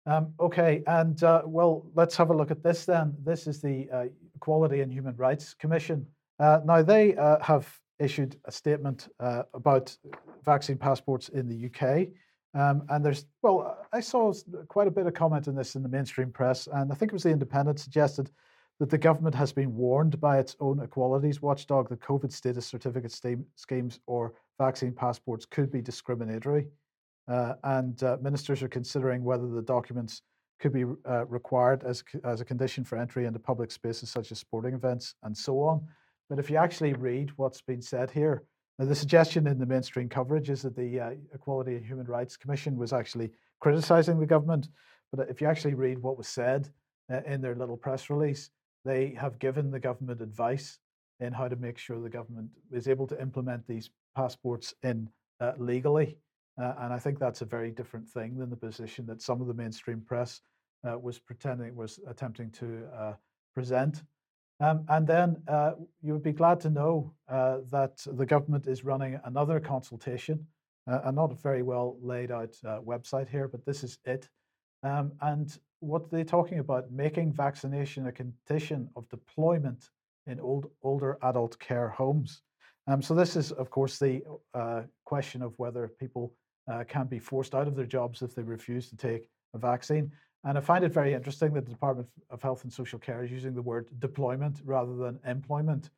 [0.04, 3.14] Um, okay, and uh, well, let's have a look at this then.
[3.22, 6.06] This is the uh, Equality and Human Rights Commission.
[6.40, 7.68] Uh, now, they uh, have
[8.00, 9.96] issued a statement uh, about
[10.44, 12.08] vaccine passports in the UK.
[12.54, 14.32] Um, and there's, well, I saw
[14.68, 17.14] quite a bit of comment on this in the mainstream press, and I think it
[17.14, 18.30] was The Independent suggested
[18.80, 23.16] that the government has been warned by its own equalities watchdog that COVID status certificate
[23.54, 26.66] schemes or vaccine passports could be discriminatory
[27.28, 30.22] and uh, ministers are considering whether the documents
[30.60, 34.38] could be uh, required as, as a condition for entry into public spaces such as
[34.38, 35.84] sporting events and so on.
[36.30, 38.44] But if you actually read what's been said here,
[38.78, 42.76] the suggestion in the mainstream coverage is that the uh, Equality and Human Rights Commission
[42.76, 43.30] was actually
[43.60, 44.68] criticizing the government.
[45.12, 46.70] But if you actually read what was said
[47.12, 48.50] uh, in their little press release,
[48.84, 50.78] they have given the government advice
[51.20, 55.08] in how to make sure the government is able to implement these passports in
[55.40, 56.16] uh, legally.
[56.60, 59.46] Uh, and I think that's a very different thing than the position that some of
[59.46, 60.40] the mainstream press
[60.86, 63.12] uh, was pretending was attempting to uh,
[63.54, 64.02] present.
[64.60, 68.84] Um, and then uh, you would be glad to know uh, that the government is
[68.84, 70.46] running another consultation,
[70.86, 74.28] uh, a not a very well laid out website here, but this is it.
[74.82, 79.90] Um, and what they're talking about making vaccination a condition of deployment
[80.26, 82.42] in old, older adult care homes.
[82.86, 84.22] Um, so this is, of course, the
[84.54, 86.34] uh, question of whether people
[86.70, 90.12] uh, can be forced out of their jobs if they refuse to take a vaccine.
[90.44, 93.30] And I find it very interesting that the Department of Health and Social Care is
[93.30, 95.90] using the word deployment rather than employment.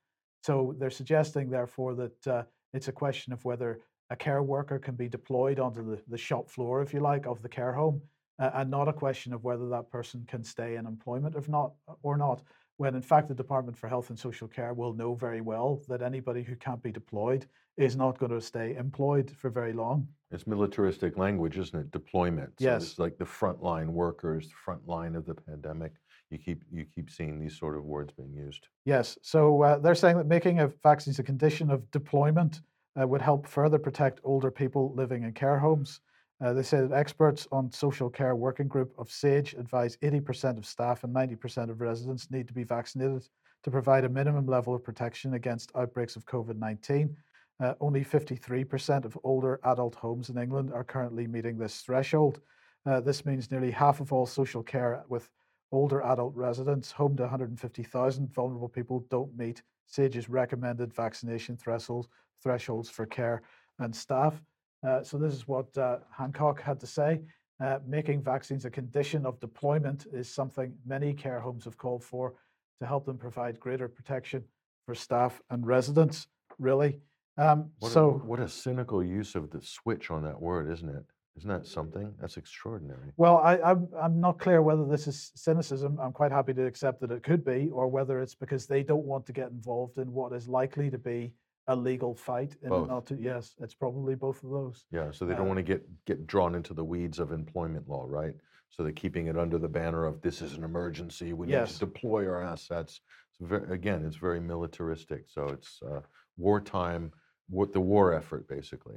[0.42, 2.42] So they're suggesting, therefore, that uh,
[2.74, 6.50] it's a question of whether a care worker can be deployed onto the, the shop
[6.50, 8.02] floor, if you like, of the care home,
[8.38, 11.72] uh, and not a question of whether that person can stay in employment if not
[12.02, 12.42] or not.
[12.76, 16.02] When in fact the Department for Health and Social Care will know very well that
[16.02, 20.06] anybody who can't be deployed is not going to stay employed for very long.
[20.30, 21.90] It's militaristic language, isn't it?
[21.90, 22.50] Deployment.
[22.58, 22.82] So Yes.
[22.82, 25.92] It's like the frontline workers, the front line of the pandemic.
[26.30, 28.66] You keep you keep seeing these sort of words being used.
[28.84, 32.62] Yes, so uh, they're saying that making of vaccines a condition of deployment
[33.00, 36.00] uh, would help further protect older people living in care homes.
[36.40, 40.66] Uh, they say that experts on social care working group of SAGE advise 80% of
[40.66, 43.28] staff and 90% of residents need to be vaccinated
[43.62, 47.16] to provide a minimum level of protection against outbreaks of COVID 19.
[47.60, 52.40] Uh, only 53% of older adult homes in England are currently meeting this threshold.
[52.86, 55.30] Uh, this means nearly half of all social care with
[55.72, 62.08] older adult residents, home to 150,000 vulnerable people, don't meet SAGE's recommended vaccination thresholds,
[62.42, 63.42] thresholds for care
[63.78, 64.40] and staff.
[64.86, 67.20] Uh, so this is what uh, Hancock had to say.
[67.60, 72.34] Uh, making vaccines a condition of deployment is something many care homes have called for
[72.80, 74.44] to help them provide greater protection
[74.84, 76.26] for staff and residents.
[76.58, 77.00] Really,
[77.36, 80.88] um, What so a, what a cynical use of the switch on that word, isn't
[80.88, 81.04] it?
[81.36, 82.14] Isn't that something?
[82.20, 83.10] That's extraordinary.
[83.16, 85.98] Well, I, I'm I'm not clear whether this is cynicism.
[86.00, 89.04] I'm quite happy to accept that it could be, or whether it's because they don't
[89.04, 91.32] want to get involved in what is likely to be
[91.66, 92.54] a legal fight.
[92.62, 92.88] In Both.
[92.88, 94.84] not too, yes, it's probably both of those.
[94.92, 97.88] Yeah, so they Uh, don't want to get get drawn into the weeds of employment
[97.88, 98.34] law, right?
[98.70, 101.32] So they're keeping it under the banner of this is an emergency.
[101.32, 103.00] We need to deploy our assets.
[103.30, 105.24] It's very, again, it's very militaristic.
[105.28, 106.00] So it's uh,
[106.36, 107.12] wartime,
[107.48, 108.96] war, the war effort, basically.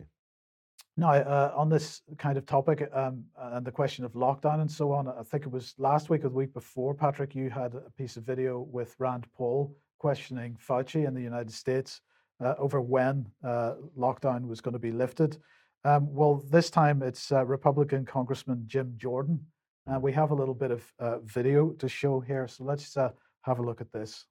[1.00, 4.92] Now, uh, on this kind of topic um, and the question of lockdown and so
[4.92, 7.92] on, I think it was last week or the week before, Patrick, you had a
[7.98, 12.02] piece of video with Rand Paul questioning Fauci in the United States
[12.44, 15.38] uh, over when uh, lockdown was going to be lifted.
[15.84, 19.40] Um, well, this time it's uh, Republican Congressman Jim Jordan.
[19.86, 22.48] And we have a little bit of uh, video to show here.
[22.48, 23.12] So let's uh,
[23.44, 24.26] have a look at this.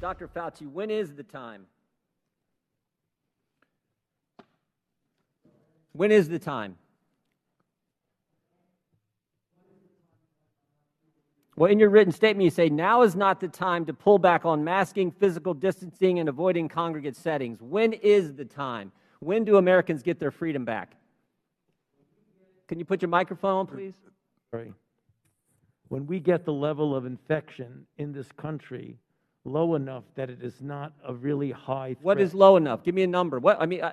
[0.00, 0.28] Dr.
[0.28, 1.66] Fauci, when is the time?
[5.96, 6.76] When is the time?
[11.56, 14.44] Well, in your written statement, you say now is not the time to pull back
[14.44, 17.62] on masking, physical distancing, and avoiding congregate settings.
[17.62, 18.92] When is the time?
[19.20, 20.96] When do Americans get their freedom back?
[22.68, 23.94] Can you put your microphone on, please?
[24.50, 24.74] Sorry.
[25.88, 28.98] When we get the level of infection in this country
[29.46, 32.04] low enough that it is not a really high threat.
[32.04, 32.82] What is low enough?
[32.82, 33.38] Give me a number.
[33.38, 33.92] What, I mean, uh,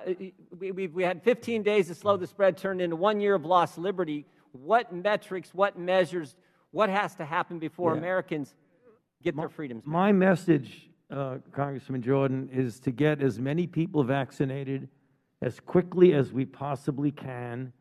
[0.58, 3.44] we, we, we had 15 days to slow the spread, turned into one year of
[3.44, 4.26] lost liberty.
[4.52, 6.34] What metrics, what measures,
[6.72, 7.98] what has to happen before Yeah.
[7.98, 8.54] Americans
[9.22, 9.92] get their freedoms back?
[9.92, 14.88] My message, uh, Congressman Jordan, is to get as many people vaccinated
[15.40, 17.72] as quickly as we possibly can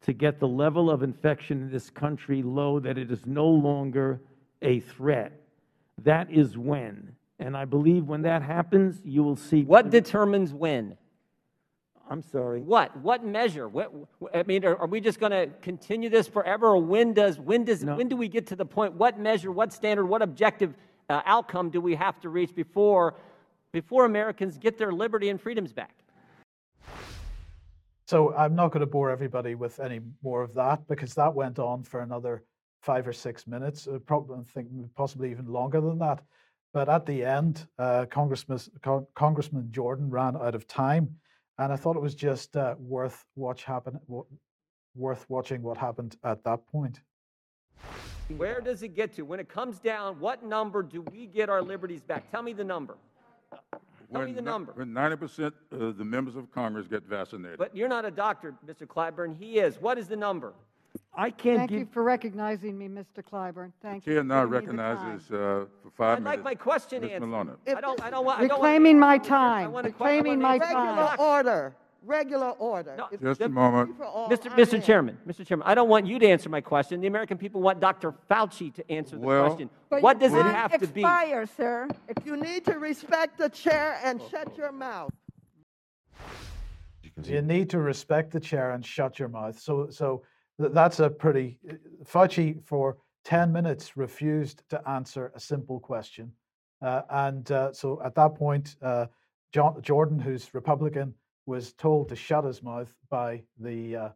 [0.00, 4.20] to get the level of infection in this country low that it is no longer
[4.62, 5.32] a threat.
[6.04, 7.16] That is when.
[7.38, 9.62] And I believe when that happens, you will see.
[9.62, 10.96] What determines when?
[12.10, 12.60] I'm sorry.
[12.62, 12.96] What?
[12.96, 13.68] What measure?
[13.68, 13.92] What,
[14.34, 17.64] I mean, are, are we just going to continue this forever, or when does when
[17.64, 17.96] does No.
[17.96, 18.94] when do we get to the point?
[18.94, 19.52] What measure?
[19.52, 20.06] What standard?
[20.06, 20.74] What objective
[21.10, 23.14] uh, outcome do we have to reach before
[23.72, 25.94] before Americans get their liberty and freedoms back?
[28.06, 31.58] So I'm not going to bore everybody with any more of that because that went
[31.58, 32.42] on for another
[32.80, 33.86] five or six minutes.
[33.86, 36.22] uh, Probably, think possibly even longer than that.
[36.72, 41.16] But at the end, uh, Congressman Con- Congressman Jordan ran out of time,
[41.58, 44.24] and I thought it was just uh, worth watch happen wa-
[44.94, 47.00] worth watching what happened at that point.
[48.36, 49.22] Where does it get to?
[49.22, 52.30] When it comes down, what number do we get our liberties back?
[52.30, 52.96] Tell me the number.
[54.12, 54.72] Tell me the ni- number.
[54.72, 57.58] When ninety percent of the members of Congress get vaccinated.
[57.58, 58.86] But you're not a doctor, Mr.
[58.86, 59.34] Clyburn.
[59.38, 59.80] He is.
[59.80, 60.52] What is the number?
[61.14, 61.78] I can't Thank give.
[61.80, 63.22] you for recognizing me, Mr.
[63.28, 63.72] Clyburn.
[63.82, 64.12] Thank you.
[64.14, 64.96] Chair for now giving me the time.
[65.08, 66.36] recognizes, uh, for five I'd minutes.
[66.36, 67.10] like my question Ms.
[67.12, 67.26] answered.
[67.26, 67.50] Maloney.
[67.66, 68.02] I don't.
[68.02, 68.38] I don't want.
[68.38, 69.72] I don't want- Reclaiming my I time.
[69.72, 70.74] want a que- I Reclaiming want my an answer.
[70.74, 70.96] time.
[70.98, 72.94] Regular order, regular order.
[72.96, 73.96] No, If Just the- a moment.
[73.96, 74.50] for all, Mr.
[74.52, 74.82] I'm Mr.
[74.84, 75.44] Chairman, Mr.
[75.44, 77.00] Chairman, I don't want you to answer my question.
[77.00, 78.12] The American people want Dr.
[78.30, 79.70] Fauci to answer the Well- question.
[79.90, 81.00] But What your does it time have to be?
[81.00, 81.88] expire, sir.
[82.06, 85.10] If you need to respect the chair and shut your mouth.
[87.02, 89.58] You can see You need to respect the chair and shut your mouth.
[89.58, 90.26] So, so th-
[90.58, 91.58] that's a pretty.
[92.04, 96.32] Fauci for ten minutes refused to answer a simple question,
[96.82, 99.06] uh, and uh, so at that point, uh,
[99.52, 101.14] John Jordan, who's Republican,
[101.46, 104.08] was told to shut his mouth by the uh,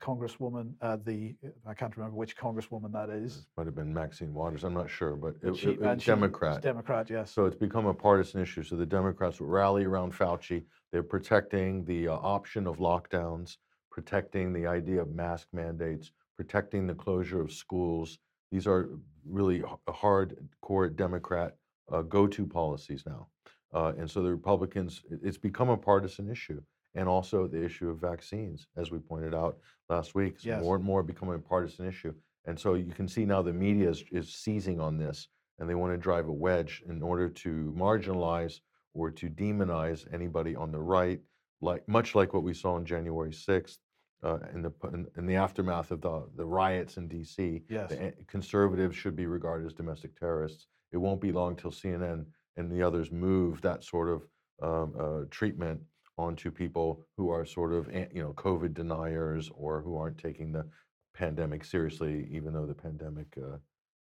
[0.00, 0.72] Congresswoman.
[0.80, 1.34] Uh, the
[1.66, 3.46] I can't remember which Congresswoman that is.
[3.56, 4.62] might have been Maxine Waters.
[4.64, 6.62] I'm not sure, but it, she- it, it and was she was Democrat.
[6.62, 7.32] Democrat, yes.
[7.32, 8.62] So it's become a partisan issue.
[8.62, 10.62] So the Democrats rally around Fauci.
[10.92, 13.56] They're protecting the uh, option of lockdowns,
[13.98, 18.20] protecting the idea of mask mandates, protecting the closure of schools.
[18.52, 18.90] These are
[19.28, 21.56] really hardcore Democrat
[21.90, 23.26] uh, go-to policies now.
[23.74, 26.62] Uh, and so the Republicans, it's become a partisan issue.
[26.94, 29.58] And also the issue of vaccines, as we pointed out
[29.88, 30.62] last week, is Yes.
[30.62, 32.14] more and more becoming a partisan issue.
[32.44, 35.26] And so you can see now the media is, is seizing on this
[35.58, 38.60] and they want to drive a wedge in order to marginalize
[38.94, 41.20] or to demonize anybody on the right,
[41.60, 43.78] like much like what we saw on January 6th
[44.22, 47.62] uh, in the in, in the aftermath of the, the riots in D.C.
[47.68, 47.92] Yes.
[48.26, 50.66] Conservatives should be regarded as domestic terrorists.
[50.92, 52.24] It won't be long till CNN
[52.56, 54.22] and the others move that sort of
[54.60, 55.80] um, uh, treatment
[56.18, 60.68] onto people who are sort of you know COVID deniers or who aren't taking the
[61.14, 63.56] pandemic seriously, even though the pandemic uh,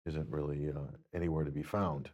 [0.05, 2.09] isn't really uh, anywhere to be found.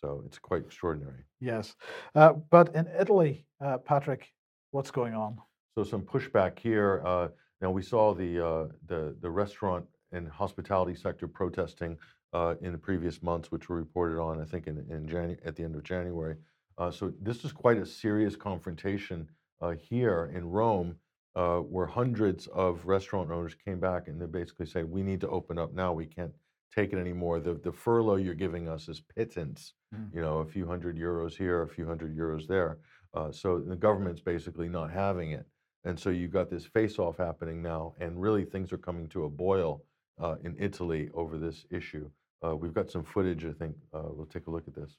[0.00, 1.24] So it's quite extraordinary.
[1.40, 1.74] Yes,
[2.14, 4.28] uh, but in Italy, uh, Patrick,
[4.70, 5.38] what's going on?
[5.80, 7.00] So some pushback here.
[7.06, 7.28] Uh,
[7.62, 11.96] now we saw the uh, the the restaurant and hospitality sector protesting
[12.34, 15.56] uh, in the previous months, which were reported on, I think, in, in Janu- at
[15.56, 16.36] the end of January.
[16.76, 19.26] Uh, so this is quite a serious confrontation
[19.62, 20.96] uh, here in Rome,
[21.34, 25.30] uh, where hundreds of restaurant owners came back and they basically said, "We need to
[25.30, 25.94] open up now.
[25.94, 26.34] We can't
[26.74, 27.40] take it anymore.
[27.40, 29.72] The the furlough you're giving us is pittance.
[29.94, 30.14] Mm.
[30.14, 32.80] You know, a few hundred euros here, a few hundred euros there.
[33.14, 35.46] Uh, so the government's basically not having it."
[35.84, 39.30] And so you've got this face-off happening now, and really things are coming to a
[39.30, 39.82] boil
[40.20, 42.10] uh, in Italy over this issue.
[42.44, 43.76] Uh, we've got some footage, I think.
[43.92, 44.96] Uh, we'll take a look at this.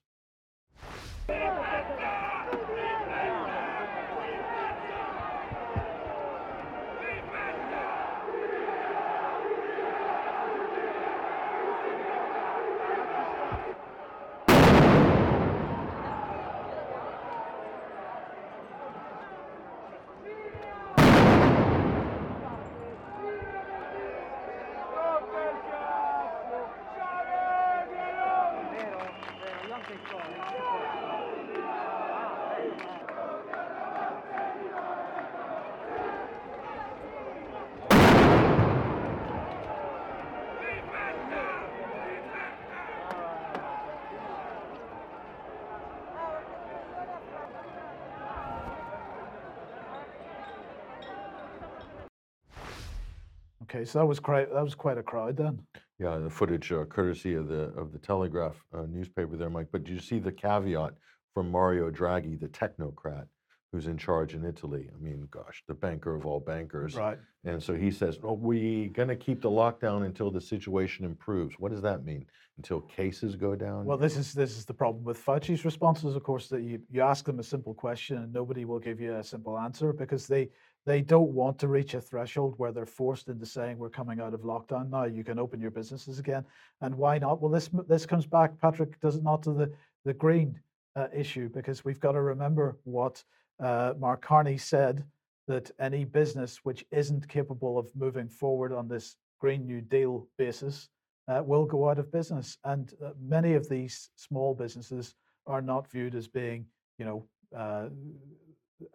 [53.82, 55.60] Okay, so that was quite that was quite a crowd then.
[55.98, 59.69] Yeah, the footage uh, courtesy of the of the Telegraph uh, newspaper there, Mike.
[59.71, 60.94] But did you see the caveat
[61.34, 63.25] from Mario Draghi, the technocrat
[63.71, 64.88] who's in charge in Italy?
[64.94, 66.96] I mean, gosh, the banker of all bankers.
[66.96, 67.17] Right.
[67.44, 71.56] And so he says, "Oh, we're going to keep the lockdown until the situation improves."
[71.58, 72.27] What does that mean?
[72.58, 73.86] Until cases go down?
[73.86, 77.02] Well, this is this is the problem with Fauci's responses, of course, that you, you
[77.02, 80.50] ask them a simple question and nobody will give you a simple answer because they
[80.86, 84.34] they don't want to reach a threshold where they're forced into saying we're coming out
[84.34, 85.06] of lockdown now.
[85.06, 86.44] You can open your businesses again,
[86.82, 87.42] and why not?
[87.42, 89.71] Well, this this comes back, Patrick, does it not to the
[90.06, 90.60] the green
[90.96, 93.23] uh, issue because we've got to remember what
[93.62, 95.04] uh, Mark Carney said
[95.48, 100.90] that any business which isn't capable of moving forward on this Green New Deal basis
[101.27, 102.58] uh, will go out of business.
[102.63, 105.15] And uh, many of these small businesses
[105.48, 106.65] are not viewed as being,
[106.98, 107.25] you know,
[107.58, 107.88] uh,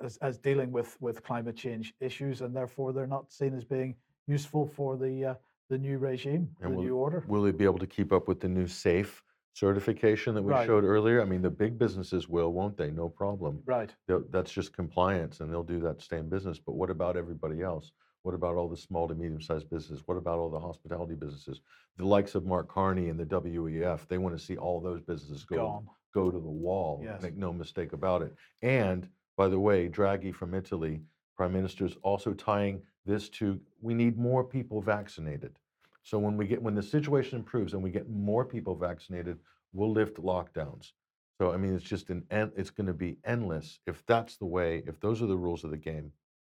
[0.03, 3.95] as, as dealing with, with climate change issues, and therefore they're not seen as being
[4.27, 5.35] useful for the uh,
[5.69, 7.25] the new regime, And the will, new order.
[7.27, 9.21] Will they be able to keep up with the new SAFE
[9.53, 10.67] certification that we Right.
[10.67, 11.21] showed earlier?
[11.21, 12.91] I mean, the big businesses will, won't they?
[12.93, 13.63] No problem.
[13.65, 13.93] Right.
[14.07, 16.59] They'll- That's just compliance, and they'll do that to stay in business.
[16.61, 17.91] But what about everybody else?
[18.23, 20.07] What about all the small to medium-sized businesses?
[20.07, 21.61] What about all the hospitality businesses?
[21.97, 25.45] The likes of Mark Carney and the WEF, they want to see all those businesses
[25.45, 25.87] go Gone.
[26.13, 27.01] go to the wall.
[27.03, 27.23] Yes.
[27.23, 28.35] Make no mistake about it.
[28.63, 31.03] And by the way, Draghi from Italy,
[31.37, 35.59] Prime Minister, is also tying this to we need more people vaccinated.
[36.03, 39.39] So when we get when the situation improves and we get more people vaccinated,
[39.73, 40.93] we'll lift lockdowns.
[41.39, 44.83] So I mean, it's just an it's going to be endless if that's the way.
[44.87, 46.13] If those are the rules of the game,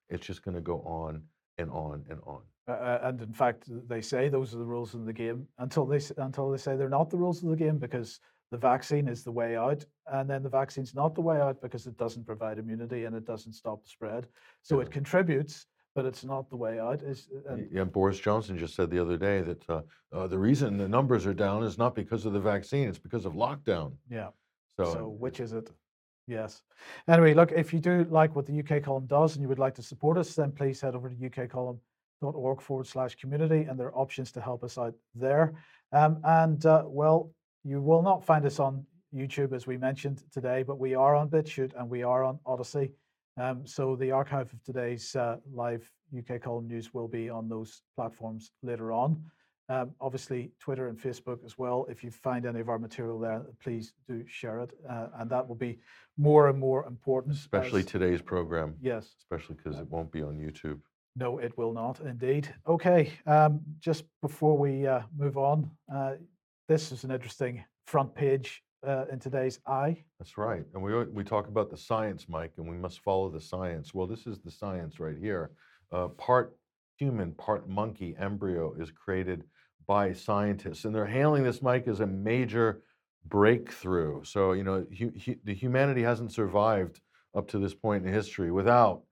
[0.08, 1.22] it's just going to go on
[1.58, 2.40] and on and on.
[2.68, 6.00] Uh, and in fact, they say those are the rules of the game until they
[6.16, 8.20] until they say they're not the rules of the game because
[8.50, 11.86] the vaccine is the way out, and then the vaccine's not the way out because
[11.86, 14.26] it doesn't provide immunity and it doesn't stop the spread.
[14.62, 17.02] So it contributes, but it's not the way out.
[17.02, 19.82] And Yeah, Boris Johnson just said the other day that uh,
[20.12, 23.24] uh, the reason the numbers are down is not because of the vaccine; it's because
[23.24, 23.94] of lockdown.
[24.10, 24.30] yeah.
[24.76, 25.70] So, So, which is it?
[26.26, 26.62] Yes.
[27.08, 29.74] Anyway, look, if you do like what the UK column does and you would like
[29.74, 33.96] to support us, then please head over to ukcolumn.org forward slash community, and there are
[33.96, 35.54] options to help us out there.
[35.92, 37.32] Um, and uh, well,
[37.64, 38.84] you will not find us on
[39.14, 42.90] YouTube as we mentioned today, but we are on BitChute and we are on Odysee.
[43.36, 47.82] Um, so the archive of today's uh, live UK column news will be on those
[47.96, 49.22] platforms later on.
[49.68, 51.86] Um, obviously, Twitter and Facebook as well.
[51.88, 55.46] If you find any of our material there, please do share it, uh, and that
[55.46, 55.78] will be
[56.18, 57.36] more and more important.
[57.36, 58.74] especially as- today's program.
[58.80, 59.14] Yes.
[59.20, 60.80] Especially because it won't be on YouTube.
[61.14, 62.52] No, it will not, indeed.
[62.66, 66.14] Okay, um, just before we uh, move on, uh,
[66.70, 70.04] this is an interesting front page uh, in today's Eye.
[70.20, 70.62] That's right.
[70.72, 73.92] And we, we talk about the science, Mike, and we must follow the science.
[73.92, 75.50] Well, this is the science right here.
[75.90, 76.56] Uh, part
[76.96, 79.42] human, part monkey embryo is created
[79.88, 80.84] by scientists.
[80.84, 82.82] And they're hailing this, Mike, as a major
[83.26, 84.22] breakthrough.
[84.22, 87.00] So, you know, hu- hu- the humanity hasn't survived
[87.34, 89.02] up to this point in history without,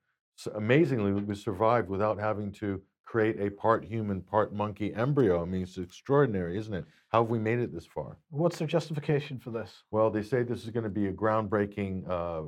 [0.54, 5.40] amazingly, we survived without having to create a part human, part monkey embryo.
[5.40, 6.84] I mean, it's extraordinary, isn't it?
[7.08, 8.18] How have we made it this far?
[8.28, 9.82] What's their justification for this?
[9.90, 12.42] Well, they say this is going to be a groundbreaking uh,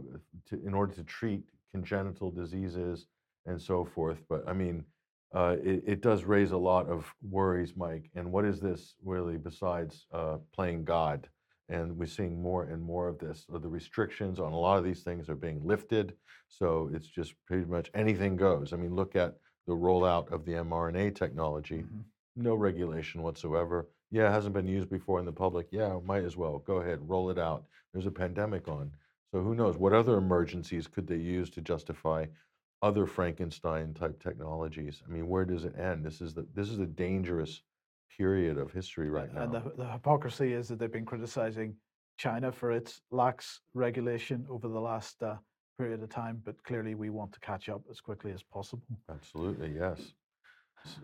[0.50, 3.06] to, in order to treat congenital diseases
[3.46, 4.18] and so forth.
[4.28, 4.84] But I mean,
[5.34, 8.10] uh, it, it does raise a lot of worries, Mike.
[8.14, 11.26] And what is this really besides uh, playing God?
[11.70, 13.46] And we're seeing more and more of this.
[13.48, 16.16] So the restrictions on a lot of these things are being lifted.
[16.48, 18.74] So it's just pretty much anything goes.
[18.74, 19.36] I mean, look at
[19.70, 21.84] the rollout of the mRNA technology.
[22.34, 23.86] No regulation whatsoever.
[24.10, 25.68] Yeah, it hasn't been used before in the public.
[25.70, 26.58] Yeah, might as well.
[26.66, 27.62] Go ahead, roll it out.
[27.92, 28.90] There's a pandemic on.
[29.30, 29.76] So who knows?
[29.76, 32.26] What other emergencies could they use to justify
[32.82, 35.04] other Frankenstein type technologies?
[35.06, 36.04] I mean, where does it end?
[36.04, 37.62] This is the this is a dangerous
[38.18, 39.42] period of history right now.
[39.44, 41.76] And the, the hypocrisy is that they've been criticizing
[42.18, 45.36] China for its lax regulation over the last uh,
[45.80, 48.86] period of time, but clearly we want to catch up as quickly as possible.
[49.10, 50.12] Absolutely, yes.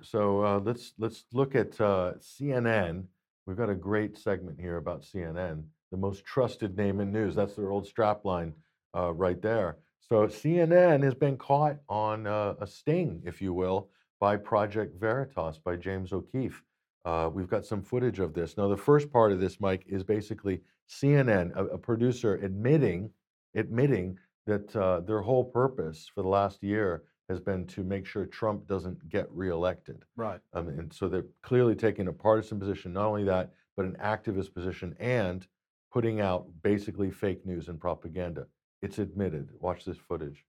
[0.03, 3.05] So uh, let's let's look at uh, CNN.
[3.47, 7.35] We've got a great segment here about CNN, the most trusted name in news.
[7.35, 8.53] That's their old strapline
[8.95, 9.79] uh, right there.
[10.01, 13.89] So CNN has been caught on uh, a sting, if you will,
[14.21, 16.63] by Project Veritas by James O'Keefe.
[17.07, 18.59] Uh, we've got some footage of this.
[18.59, 23.11] Now, the first part of this, Mike, is basically CNN, a, a producer, admitting
[23.57, 28.25] admitting that uh, their whole purpose for the last year has been to make sure
[28.25, 30.05] Trump doesn't get reelected.
[30.15, 30.41] Right.
[30.55, 32.93] Um, and so they're clearly taking a partisan position.
[32.93, 35.47] Not only that, but an activist position and
[35.93, 38.47] putting out basically fake news and propaganda.
[38.83, 39.51] It's admitted.
[39.61, 40.45] Watch this footage.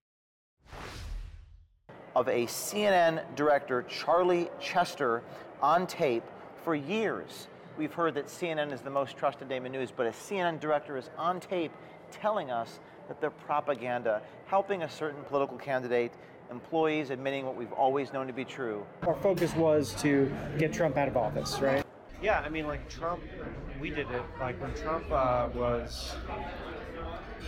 [2.16, 5.24] of a CNN director, Charlie Chester,
[5.62, 6.24] on tape
[6.64, 10.10] For years, we've heard that CNN is the most trusted name in news, but a
[10.10, 11.72] CNN director is on tape
[12.12, 16.12] telling us that they're propaganda, helping a certain political candidate,
[16.52, 18.86] employees admitting what we've always known to be true.
[19.06, 21.84] Our focus was to get Trump out of office, right?
[22.22, 23.22] Yeah, I mean, like Trump,
[23.80, 24.22] we did it.
[24.40, 26.16] Like when Trump uh, was,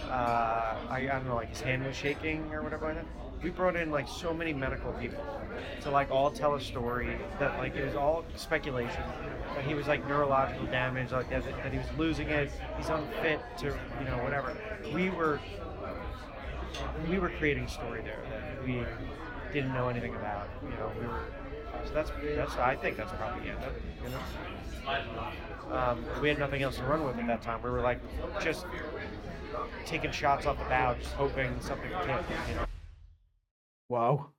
[0.06, 3.29] uh, I, I don't know, like his hand was shaking or whatever like that.
[3.42, 5.24] We brought in like so many medical people
[5.82, 9.02] to like all tell a story that like it was all speculation.
[9.56, 12.52] That he was like neurological damage, like that, that he was losing it.
[12.78, 14.58] He's unfit to, you know, whatever.
[14.94, 15.40] We were,
[17.10, 18.84] we were creating a story there that we
[19.54, 20.50] didn't know anything about.
[20.62, 21.24] You know, we were.
[21.86, 23.72] So that's that's I think that's propaganda.
[24.04, 27.62] You know, um, we had nothing else to run with at that time.
[27.62, 28.02] We were like
[28.44, 28.66] just
[29.86, 32.22] taking shots off the bow, just hoping something would hit.
[32.50, 32.66] You know.
[33.90, 34.28] Wow.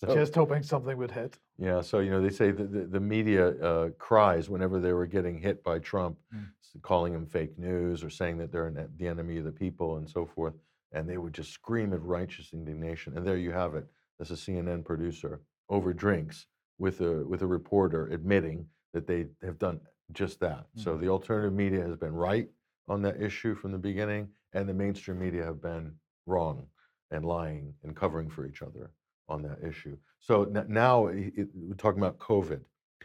[0.00, 1.36] So- Just hoping something would hit.
[1.58, 5.06] Yeah, so you know they say that the, the media uh, cries whenever they were
[5.06, 6.46] getting hit by Trump, Mm.
[6.82, 10.08] calling him fake news or saying that they're an, the enemy of the people and
[10.08, 10.54] so forth,
[10.92, 13.16] and they would just scream at righteous indignation.
[13.16, 13.86] And there you have it.
[14.18, 16.46] That's a CNN producer over drinks
[16.78, 19.80] with a with a reporter admitting that they have done
[20.12, 20.66] just that.
[20.76, 21.00] So Mhm.
[21.00, 22.48] the alternative media has been right
[22.86, 25.96] on that issue from the beginning, and the mainstream media have been
[26.26, 26.66] wrong
[27.14, 28.90] and lying and covering for each other
[29.28, 29.96] on that issue.
[30.18, 32.60] So n- now i- it, we're talking about COVID.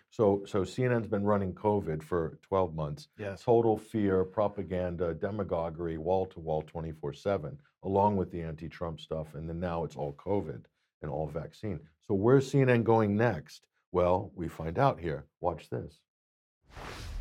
[0.09, 3.07] So so CNN's been running COVID for 12 months.
[3.17, 3.43] Yes.
[3.43, 9.59] Total fear, propaganda, demagoguery, wall to wall, 24/7, along with the anti-Trump stuff, and then
[9.59, 10.63] now it's all COVID
[11.03, 11.79] and all vaccine.
[12.07, 13.67] So where's CNN going next?
[13.91, 15.25] Well, we find out here.
[15.41, 15.99] Watch this.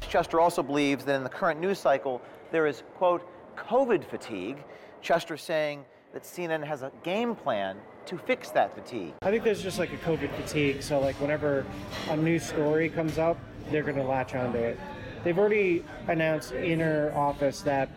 [0.08, 3.22] Chester also believes that in the current news cycle, there is, quote,
[3.56, 4.56] COVID fatigue.
[5.02, 9.12] Chester saying that CNN has a game plan to fix that fatigue.
[9.22, 10.82] I think there's just like a COVID fatigue.
[10.82, 11.66] So like whenever
[12.08, 13.38] a new story comes up,
[13.70, 14.78] they're going to latch onto it.
[15.24, 17.90] They've already announced inner office that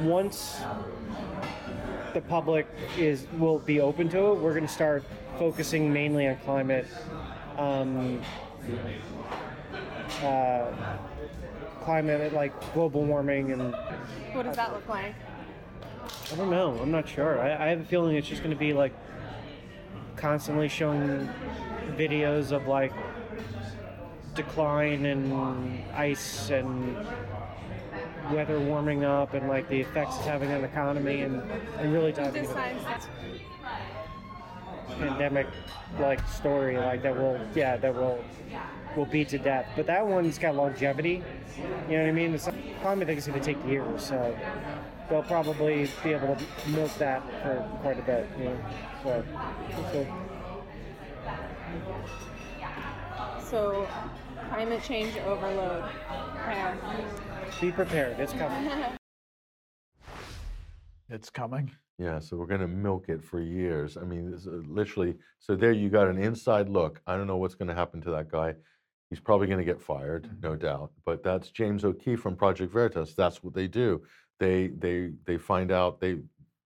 [0.00, 0.60] once
[2.14, 2.66] the public
[2.96, 5.02] is will be open to it, we're going to start
[5.38, 6.86] focusing mainly on climate,
[7.58, 8.22] um,
[10.22, 10.66] uh,
[11.82, 13.72] climate like global warming and
[14.32, 15.14] What does that look like?
[16.32, 16.78] I don't know.
[16.80, 17.40] I'm not sure.
[17.40, 18.92] I, I have a feeling it's just going to be like
[20.16, 21.28] constantly showing
[21.96, 22.92] videos of like
[24.34, 26.96] decline in ice and
[28.32, 31.40] weather warming up and like the effects it's having on the economy and,
[31.78, 33.08] and really diving into Decides
[34.98, 35.46] pandemic
[35.98, 38.22] like story like that will yeah that will
[38.96, 39.66] will beat to death.
[39.76, 41.22] But that one's got longevity.
[41.88, 42.34] You know what I mean?
[42.34, 42.48] It's
[42.80, 44.36] climate thing is going to take years, so
[45.08, 48.28] they'll probably be able to milk that for quite a bit.
[48.38, 48.58] You know,
[49.02, 49.24] so.
[49.92, 50.06] so
[53.50, 53.88] so
[54.48, 55.84] climate change overload.
[56.36, 56.78] Prepare.
[57.60, 58.20] be prepared.
[58.20, 58.70] It's coming.
[61.08, 61.70] It's coming.
[61.98, 63.96] Yeah, so we're going to milk it for years.
[63.96, 65.14] I mean, this, uh, literally.
[65.38, 67.00] So there you got an inside look.
[67.06, 68.54] I don't know what's going to happen to that guy.
[69.08, 70.90] He's probably going to get fired, no doubt.
[71.04, 73.14] But that's James O'Keefe from Project Veritas.
[73.14, 74.02] That's what they do.
[74.38, 76.00] They they they find out.
[76.00, 76.18] They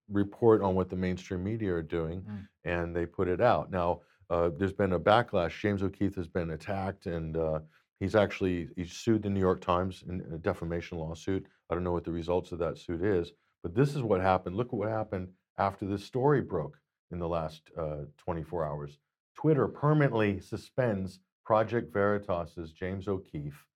[0.08, 2.24] report on what the mainstream media are doing,
[2.64, 3.70] and they put it out.
[3.70, 5.58] Now, uh, there's been a backlash.
[5.60, 7.60] James O'Keefe has been attacked, and uh,
[8.00, 11.46] he's actually he's sued the New York Times in a defamation lawsuit.
[11.68, 14.56] I don't know what the results of that suit is, but this is what happened.
[14.56, 16.76] Look at what happened after this story broke
[17.12, 18.98] in the last uh, 24 hours.
[19.36, 23.66] Twitter permanently suspends Project Veritas's James O'Keefe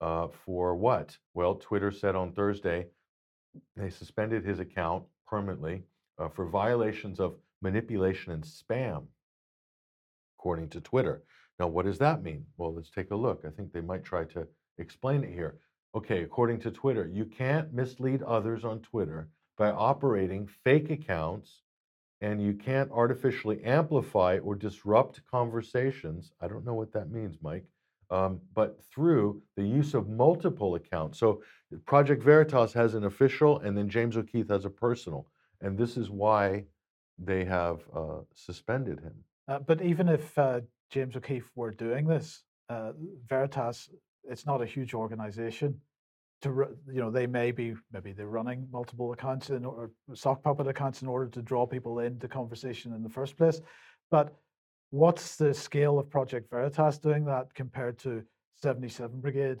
[0.00, 1.16] uh, for what?
[1.34, 2.86] Well, Twitter said on Thursday
[3.76, 5.82] they suspended his account permanently
[6.18, 9.04] uh, for violations of manipulation and spam,
[10.38, 11.22] according to Twitter.
[11.58, 12.44] Now, what does that mean?
[12.56, 13.44] Well, let's take a look.
[13.46, 14.46] I think they might try to
[14.78, 15.56] explain it here.
[15.94, 21.62] Okay, according to Twitter, you can't mislead others on Twitter by operating fake accounts,
[22.20, 26.32] and you can't artificially amplify or disrupt conversations.
[26.40, 27.64] I don't know what that means, Mike.
[28.10, 31.18] Um, but through the use of multiple accounts.
[31.18, 31.42] So
[31.86, 35.26] Project Veritas has an official, and then James O'Keefe has a personal,
[35.60, 36.64] and this is why
[37.18, 39.14] they have uh, suspended him.
[39.48, 42.92] Uh, but even if uh, James O'Keefe were doing this, uh,
[43.28, 43.88] Veritas,
[44.24, 45.80] it's not a huge organization.
[46.42, 50.66] To you know, they may be maybe they're running multiple accounts in or sock puppet
[50.66, 53.60] accounts in order to draw people into conversation in the first place.
[54.10, 54.34] But
[54.94, 58.22] what's the scale of Project Veritas doing that compared to
[58.62, 59.58] 77 Brigade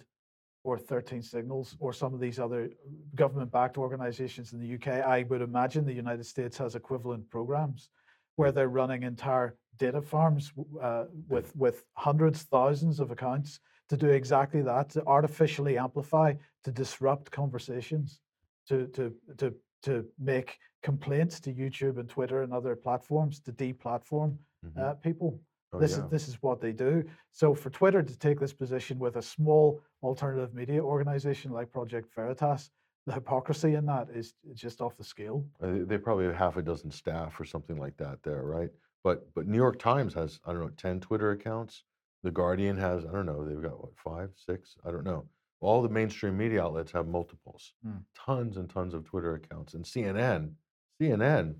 [0.62, 2.70] or 13 Signals or some of these other
[3.16, 5.04] government-backed organizations in the UK?
[5.04, 7.90] I would imagine the United States has equivalent programs
[8.36, 13.58] where they're running entire data farms uh, with with hundreds, thousands of accounts
[13.88, 16.32] to do exactly that, to artificially amplify,
[16.62, 18.20] to disrupt conversations,
[18.68, 24.36] to to to to make complaints to YouTube and Twitter and other platforms to deplatform
[24.64, 24.78] Mhm.
[24.78, 25.40] uh, people.
[25.72, 26.04] Oh, this yeah.
[26.04, 27.04] is this is what they do.
[27.32, 32.14] So for Twitter to take this position with a small alternative media organization like Project
[32.14, 32.70] Veritas,
[33.06, 35.44] the hypocrisy in that is just off the scale.
[35.60, 38.70] Uh, They probably have half a dozen staff or something like that there, right?
[39.02, 41.84] But but New York Times has I don't know ten Twitter accounts.
[42.22, 45.28] The Guardian has I don't know they've got what five six I don't know.
[45.60, 47.98] All the mainstream media outlets have multiples, Hmm.
[48.14, 49.74] tons and tons of Twitter accounts.
[49.74, 50.54] And CNN
[51.00, 51.56] CNN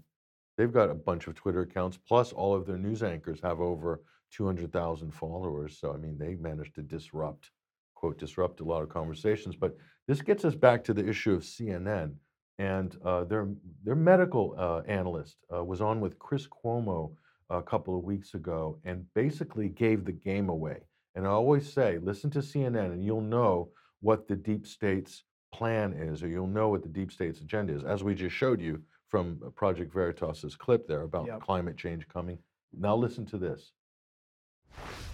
[0.56, 4.02] they've got a bunch of Twitter accounts plus all of their news anchors have over
[4.30, 5.78] two hundred thousand followers.
[5.78, 7.50] So I mean they managed to disrupt
[7.94, 9.56] quote disrupt a lot of conversations.
[9.56, 9.76] But
[10.06, 12.14] this gets us back to the issue of CNN
[12.58, 13.48] and uh, their
[13.82, 17.12] their medical uh, analyst uh, was on with Chris Cuomo
[17.50, 20.80] a couple of weeks ago and basically gave the game away.
[21.14, 25.92] And I always say, listen to CNN, and you'll know what the deep state's plan
[25.92, 28.82] is, or you'll know what the deep state's agenda is, as we just showed you
[29.14, 31.40] from uh, Project Veritas's clip there about Yep.
[31.40, 32.36] climate change coming.
[32.76, 33.70] Now listen to this.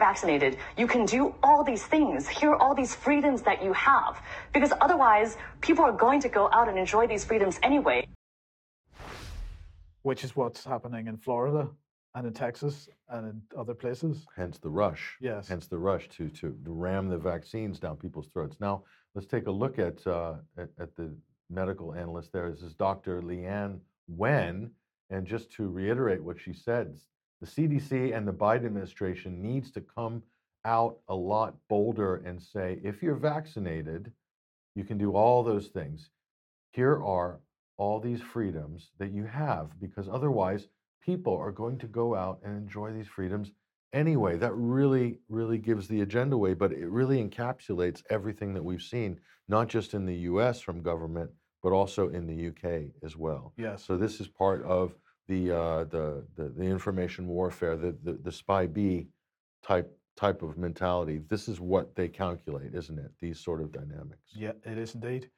[0.00, 2.26] vaccinated, you can do all these things.
[2.28, 4.20] Here are all these freedoms that you have.
[4.52, 8.06] Because otherwise, people are going to go out and enjoy these freedoms anyway.
[10.02, 11.68] which is what's happening in Florida
[12.14, 14.26] and in Texas and in other places.
[14.36, 15.16] Hence the rush.
[15.20, 15.48] Yes.
[15.48, 18.56] Hence the rush to, to, to ram the vaccines down people's throats.
[18.60, 18.84] Now,
[19.14, 21.14] let's take a look at, uh, at, at the
[21.50, 22.50] medical analyst there.
[22.50, 23.20] This is Dr.
[23.22, 23.78] Leana
[24.08, 24.70] Wen.
[25.10, 26.96] And just to reiterate what she said,
[27.40, 30.22] the CDC and the Biden administration needs to come
[30.64, 34.12] out a lot bolder and say, if you're vaccinated,
[34.74, 36.10] you can do all those things.
[36.72, 37.40] Here are
[37.78, 40.68] all these freedoms that you have, because otherwise,
[41.02, 43.52] people are going to go out and enjoy these freedoms
[43.94, 44.36] anyway.
[44.36, 49.18] That really, really gives the agenda away, but it really encapsulates everything that we've seen,
[49.48, 51.30] not just in the US from government,
[51.62, 53.54] but also in the UK as well.
[53.56, 53.84] Yes.
[53.84, 54.94] So this is part of
[55.30, 59.06] the uh, the, the the information warfare, the, the the spy B
[59.62, 61.20] type type of mentality.
[61.28, 63.12] This is what they calculate, isn't it?
[63.20, 64.32] These sort of dynamics.
[64.34, 65.30] Yeah, it is indeed.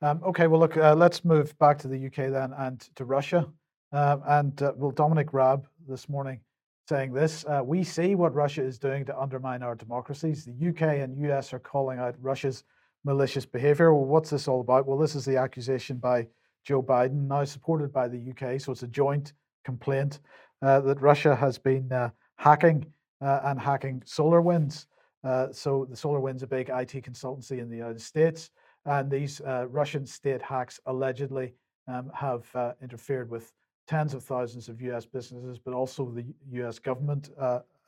[0.00, 3.46] Um, okay, well, look, uh, let's move back to the UK then and to Russia.
[3.92, 6.40] Um, and uh, well, Dominic Raab this morning
[6.88, 10.44] saying this uh, We see what Russia is doing to undermine our democracies.
[10.44, 12.62] The UK and US are calling out Russia's
[13.04, 13.92] malicious behavior.
[13.92, 14.86] Well, what's this all about?
[14.86, 16.28] Well, this is the accusation by
[16.64, 18.60] Joe Biden, now supported by the UK.
[18.60, 19.32] So it's a joint
[19.64, 20.20] complaint
[20.62, 22.86] uh, that Russia has been uh, hacking
[23.20, 24.86] uh, and hacking SolarWinds.
[25.22, 28.50] Uh, so the Solar SolarWinds, a big IT consultancy in the United States,
[28.86, 31.54] and these uh, Russian state hacks allegedly
[31.86, 32.44] um, have
[32.82, 33.52] interfered with
[33.86, 35.04] tens of thousands of U.S.
[35.04, 36.78] businesses, but also the U.S.
[36.78, 37.30] government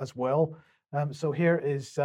[0.00, 0.56] as well.
[0.92, 1.98] Um, so here is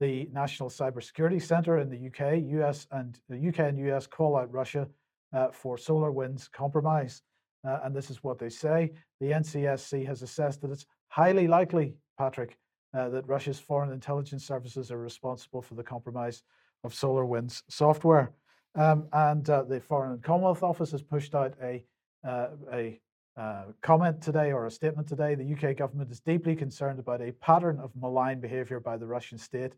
[0.00, 2.40] the National Cybersecurity Center in the UK.
[2.52, 2.86] U.S.
[2.92, 4.06] and the UK and U.S.
[4.06, 4.86] call out Russia
[5.32, 7.22] uh, for SolarWinds compromise,
[7.68, 11.94] uh, and this is what they say: the NCSC has assessed that it's highly likely,
[12.16, 12.56] Patrick,
[12.94, 16.42] uh, that Russia's foreign intelligence services are responsible for the compromise
[16.84, 18.32] of SolarWinds software.
[18.74, 21.84] Um, and uh, the Foreign and Commonwealth Office has pushed out a,
[22.26, 23.00] uh, a
[23.36, 25.34] uh, comment today or a statement today.
[25.34, 29.38] The UK government is deeply concerned about a pattern of malign behaviour by the Russian
[29.38, 29.72] state.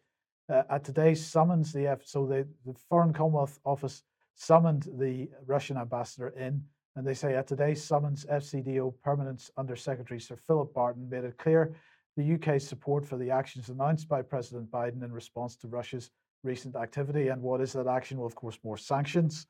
[0.49, 4.03] Uh, at today's summons, the F- so the, the Foreign Commonwealth Office
[4.35, 6.65] summoned the Russian ambassador in,
[6.97, 11.39] and they say at today's summons, FCDO Permanent Under Secretary Sir Philip Barton made it
[11.39, 11.75] clear
[12.17, 16.11] the UK's support for the actions announced by President Biden in response to Russia's
[16.43, 17.29] recent activity.
[17.29, 18.19] And what is that action?
[18.19, 19.47] Well, of course, more sanctions.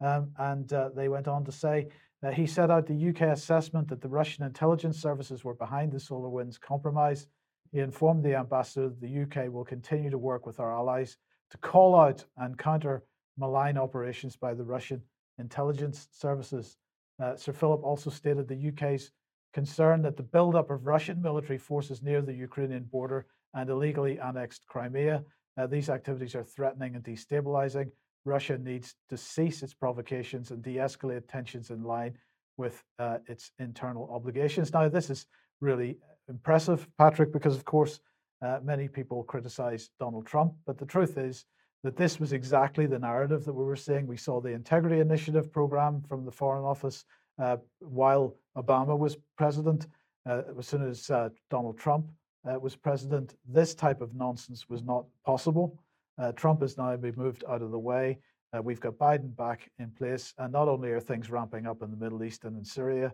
[0.00, 1.88] Um, and uh, they went on to say
[2.22, 5.98] that he set out the UK assessment that the Russian intelligence services were behind the
[5.98, 7.26] SolarWinds compromise.
[7.72, 11.16] He informed the ambassador that the UK will continue to work with our allies
[11.50, 13.02] to call out and counter
[13.36, 15.02] malign operations by the Russian
[15.38, 16.76] intelligence services.
[17.22, 19.10] Uh, Sir Philip also stated the UK's
[19.52, 24.66] concern that the buildup of Russian military forces near the Ukrainian border and illegally annexed
[24.66, 25.22] Crimea.
[25.56, 27.90] Uh, these activities are threatening and destabilizing.
[28.24, 32.14] Russia needs to cease its provocations and de escalate tensions in line
[32.56, 34.72] with uh, its internal obligations.
[34.72, 35.26] Now, this is
[35.60, 35.98] really
[36.28, 38.00] impressive, Patrick, because of course,
[38.44, 41.46] Uh, many people criticize Donald Trump, but the truth is
[41.84, 44.06] that this was exactly the narrative that we were seeing.
[44.06, 47.04] We saw the Integrity Initiative program from the Foreign Office
[47.38, 49.86] uh, while Obama was president.
[50.26, 52.06] Uh, as soon as uh, Donald Trump
[52.50, 55.78] uh, was president, this type of nonsense was not possible.
[56.16, 58.18] Uh, Trump has now been moved out of the way.
[58.56, 61.90] Uh, we've got Biden back in place, and not only are things ramping up in
[61.90, 63.12] the Middle East and in Syria,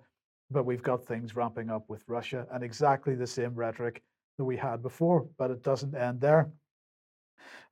[0.49, 4.01] but we've got things ramping up with Russia and exactly the same rhetoric
[4.39, 6.51] that we had before, but it doesn't end there.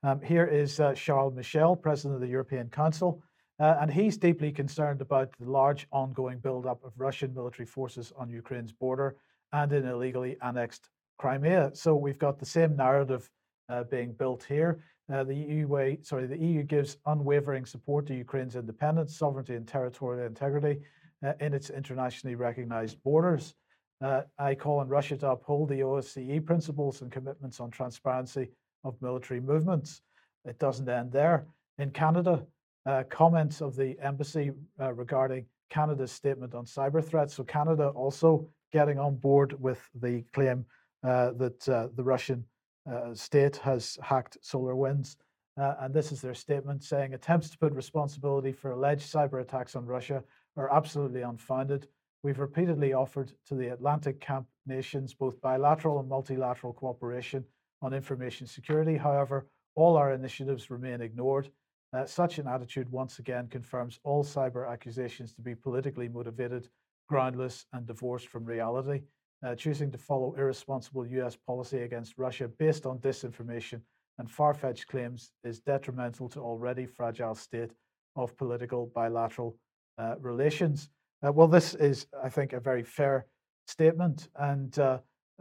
[0.03, 3.23] Um, here is uh, Charles Michel, President of the European Council,
[3.61, 8.31] uh, and he's deeply concerned about the large ongoing buildup of Russian military forces on
[8.31, 9.17] Ukraine's border
[9.53, 11.73] and in illegally annexed Crimea.
[11.75, 13.29] So we've got the same narrative
[13.69, 14.85] uh, being built here.
[15.13, 19.67] Uh, the EU way, sorry, the EU gives unwavering support to Ukraine's independence, sovereignty, and
[19.67, 20.81] territorial integrity
[21.27, 23.55] uh, in its internationally recognized borders.
[24.01, 28.51] Uh, I call on Russia to uphold the OSCE principles and commitments on transparency
[28.85, 30.03] of military movements.
[30.45, 31.47] It doesn't end there.
[31.79, 32.45] In Canada,
[32.87, 37.35] uh, comments of the embassy uh, regarding Canada's statement on cyber threats.
[37.35, 40.65] So, Canada also getting on board with the claim
[41.05, 42.45] uh, that uh, the Russian
[42.91, 45.17] uh, state has hacked SolarWinds.
[45.61, 49.75] Uh, and this is their statement saying attempts to put responsibility for alleged cyber attacks
[49.75, 50.23] on Russia
[50.57, 51.89] are absolutely unfounded.
[52.23, 57.45] We've repeatedly offered to the Atlantic Camp nations both bilateral and multilateral cooperation
[57.83, 58.97] on information security.
[58.97, 61.51] However, all our initiatives remain ignored.
[61.93, 66.69] Uh, such an attitude once again confirms all cyber accusations to be politically motivated,
[67.09, 69.03] groundless, and divorced from reality.
[69.47, 73.81] Uh, choosing to follow irresponsible US policy against Russia based on disinformation
[74.19, 77.71] and far fetched claims is detrimental to already fragile state
[78.17, 79.57] of political bilateral
[79.97, 80.91] uh, relations.
[81.25, 83.27] Uh, well, this is, I think, a very fair
[83.67, 84.29] statement.
[84.37, 84.77] And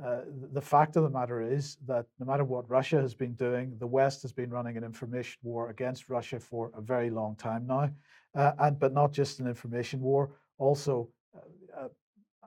[0.04, 0.22] uh,
[0.54, 3.88] the fact of the matter is that no matter what Russia has been doing, the
[3.88, 7.89] West has been running an information war against Russia for a very long time now,
[8.36, 10.30] uh, and but not just an information war,
[10.60, 11.10] also
[11.76, 11.88] uh,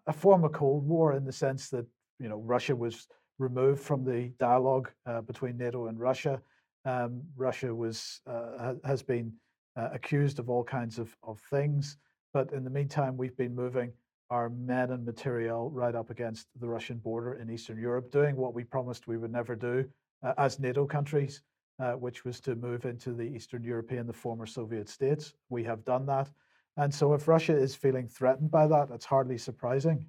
[0.07, 1.85] a form of Cold War in the sense that
[2.21, 6.41] you know Russia was removed from the dialogue uh, between NATO and Russia.
[6.85, 9.33] Um, Russia was uh, has been
[9.77, 11.97] accused of all kinds of, of things,
[12.35, 13.91] but in the meantime, we've been moving
[14.31, 18.55] our men and material right up against the Russian border in Eastern Europe, doing what
[18.55, 19.85] we promised we would never do
[20.23, 21.43] uh, as NATO countries,
[21.81, 25.35] uh, which was to move into the Eastern European, the former Soviet states.
[25.49, 26.31] We have done that.
[26.77, 30.07] And so if Russia is feeling threatened by that, it's hardly surprising.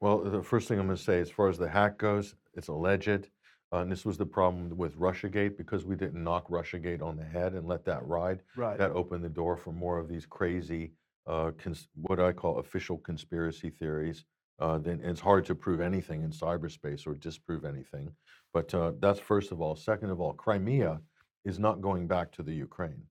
[0.00, 2.68] Well, the first thing I'm going to say, as far as the hack goes, it's
[2.68, 3.28] alleged.
[3.72, 7.24] Uh, and this was the problem with Russiagate because we didn't knock Russiagate on the
[7.24, 8.42] head and let that ride.
[8.56, 8.76] Right.
[8.76, 10.92] That opened the door for more of these crazy
[11.30, 14.24] uh, cons- what I call official conspiracy theories.
[14.58, 18.10] Uh, then it's hard to prove anything in cyberspace or disprove anything.
[18.52, 19.76] But uh, that's first of all.
[19.76, 21.00] Second of all, Crimea
[21.44, 23.02] is not going back to the Ukraine.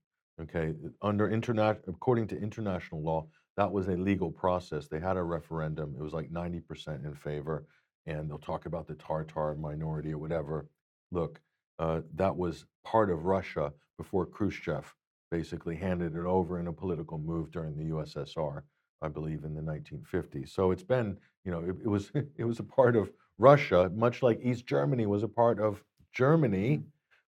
[0.42, 4.88] Okay, under internet, according to international law, that was a legal process.
[4.88, 5.96] They had a referendum.
[5.98, 7.66] It was like 90% in favor,
[8.06, 10.68] and they'll talk about the Tartar minority or whatever.
[11.12, 11.42] Look,
[11.78, 14.96] uh, that was part of Russia before Khrushchev
[15.32, 18.64] basically handed it over in a political move during the USSR,
[19.02, 20.50] I believe, in the 1950s.
[20.50, 24.22] So it's been, you know, it, it was it was a part of Russia, much
[24.22, 26.82] like East Germany was a part of Germany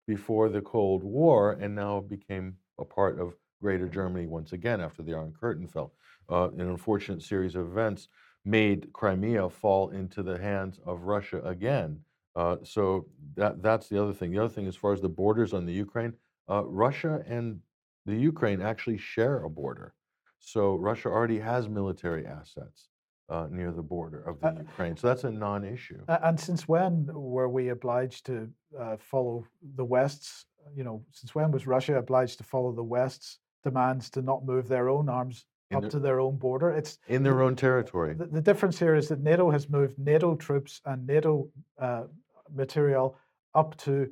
[0.07, 5.03] before the Cold War, and now became a part of Greater Germany once again after
[5.03, 5.93] the Iron Curtain fell.
[6.29, 8.07] Uh, an unfortunate series of events
[8.43, 11.99] made Crimea fall into the hands of Russia again.
[12.35, 14.31] Uh, so that that's the other thing.
[14.31, 16.13] The other thing, as far as the borders on the Ukraine,
[16.49, 17.59] uh, Russia and
[18.05, 19.93] the Ukraine actually share a border.
[20.39, 22.89] So Russia already has military assets
[23.29, 24.97] uh, near the border of the Uh, Ukraine.
[24.97, 26.01] So that's a non-issue.
[26.07, 29.45] And since when were we obliged to uh, follow
[29.75, 30.45] the West's,
[30.75, 34.67] you know, since when was Russia obliged to follow the West's demands to not move
[34.67, 36.71] their own arms up their- to their own border?
[36.71, 38.13] It's In their own territory.
[38.15, 41.49] the, the difference here is that NATO has moved NATO troops and NATO
[41.79, 42.05] uh,
[42.53, 43.15] material
[43.53, 44.09] up to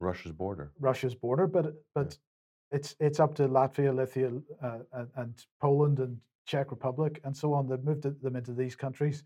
[0.00, 0.72] Russia's border.
[0.78, 2.16] Russia's border, but but
[2.74, 7.54] it's it's up to Latvia, Lithuania, uh, and, and Poland and Czech Republic and so
[7.54, 7.68] on.
[7.68, 9.22] They've moved them into these countries,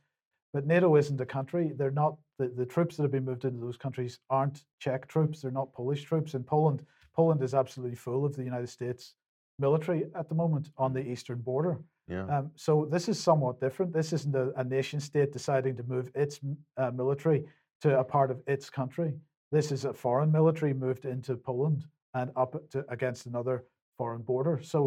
[0.53, 1.73] but NATO isn't a country.
[1.75, 5.41] They're not the, the troops that have been moved into those countries aren't Czech troops.
[5.41, 6.35] They're not Polish troops.
[6.35, 6.85] In Poland,
[7.17, 9.15] Poland is absolutely full of the United States
[9.59, 11.79] military at the moment on the eastern border.
[12.07, 12.27] Yeah.
[12.27, 13.93] Um, so this is somewhat different.
[13.93, 16.39] This isn't a, a nation state deciding to move its
[16.77, 17.45] uh, military
[17.81, 19.15] to a part of its country.
[19.51, 21.87] This is a foreign military moved into Poland
[22.19, 23.57] and up to, against another
[23.99, 24.61] foreign border.
[24.63, 24.81] So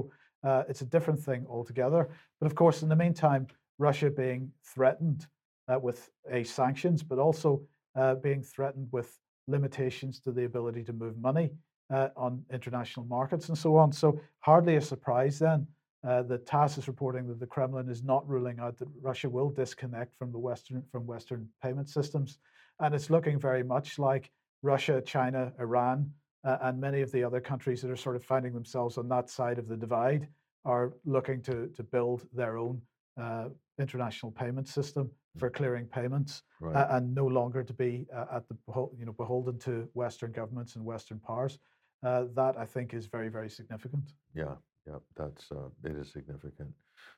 [0.44, 2.02] uh, it's a different thing altogether.
[2.40, 3.44] But of course, in the meantime,
[3.78, 5.28] Russia being threatened
[5.70, 7.50] uh, with a sanctions, but also
[7.96, 9.10] uh, being threatened with
[9.48, 11.48] limitations to the ability to move money
[11.94, 13.92] uh, on international markets and so on.
[13.92, 14.08] So
[14.40, 15.68] hardly a surprise then
[16.08, 19.50] uh, that TASS is reporting that the Kremlin is not ruling out that Russia will
[19.50, 22.40] disconnect from the Western from Western payment systems,
[22.80, 24.32] and it's looking very much like
[24.64, 26.12] Russia, China, Iran,
[26.44, 29.30] uh, and many of the other countries that are sort of finding themselves on that
[29.30, 30.28] side of the divide
[30.66, 32.82] are looking to to build their own
[33.20, 33.46] uh,
[33.80, 36.76] international payment system for clearing payments Right.
[36.76, 38.56] uh, and no longer to be uh, at the
[38.98, 41.58] you know beholden to Western governments and Western powers.
[42.04, 44.14] Uh, that I think is very very significant.
[44.36, 44.56] Yeah,
[44.88, 46.72] yeah, that's uh, it is significant.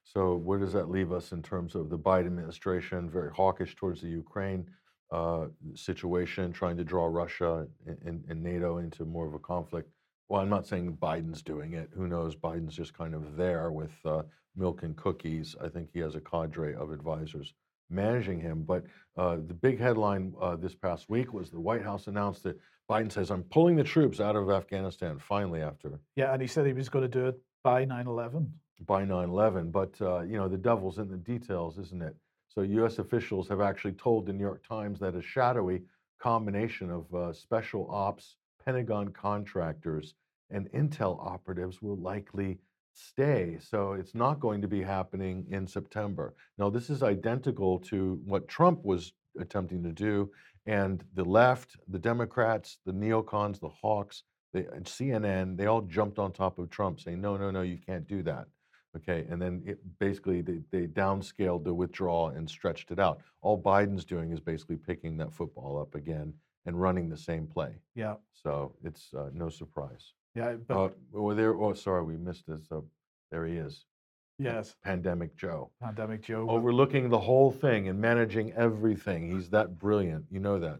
[0.03, 4.01] So where does that leave us in terms of the Biden administration, very hawkish towards
[4.01, 4.65] the Ukraine
[5.13, 5.45] uh,
[5.75, 9.89] situation, trying to draw Russia and, and, NATO into more of a conflict?
[10.27, 11.91] Well, I'm not saying Biden's doing it.
[11.95, 12.35] Who knows?
[12.35, 14.23] Biden's just kind of there with uh,
[14.55, 15.55] milk and cookies.
[15.63, 17.53] I think he has a cadre of advisors
[17.91, 18.63] managing him.
[18.63, 18.85] But
[19.15, 22.59] uh, the big headline uh, this past week was the White House announced that
[22.89, 26.65] Biden says, I'm pulling the troops out of Afghanistan finally after Yeah, and he said
[26.65, 28.47] he was going to do it by 9/11.
[28.87, 29.71] by 9/11.
[29.71, 32.15] But uh, you know, the devil's in the details, isn't it?
[32.53, 32.99] So U.S.
[32.99, 35.81] officials have actually told the New York Times that a shadowy
[36.19, 40.13] combination of uh, special ops, Pentagon contractors,
[40.51, 42.59] and intel operatives will likely
[42.93, 43.57] stay.
[43.59, 46.35] So it's not going to be happening in September.
[46.59, 50.29] Now, this is identical to what Trump was attempting to do,
[50.67, 54.23] and the left, the Democrats, the neocons, the hawks,
[54.53, 58.07] the CNN, they all jumped on top of Trump saying, no, no, no, you can't
[58.07, 58.45] do that.
[58.95, 63.21] Okay, and then it basically they, they downscaled the withdrawal and stretched it out.
[63.41, 66.33] All Biden's doing is basically picking that football up again
[66.65, 67.73] and running the same play.
[67.95, 70.13] Yeah, So it's uh, no surprise.
[70.35, 71.55] yeah, but Uh, well, there.
[71.55, 72.71] Oh, sorry, we missed this.
[72.71, 72.81] Uh,
[73.31, 73.85] there he is.
[74.37, 75.71] yes, Pandemic Joe.
[75.81, 76.47] pandemic Joe.
[76.49, 79.31] Overlooking the whole thing and managing everything.
[79.31, 80.25] He's that brilliant.
[80.29, 80.79] You know that.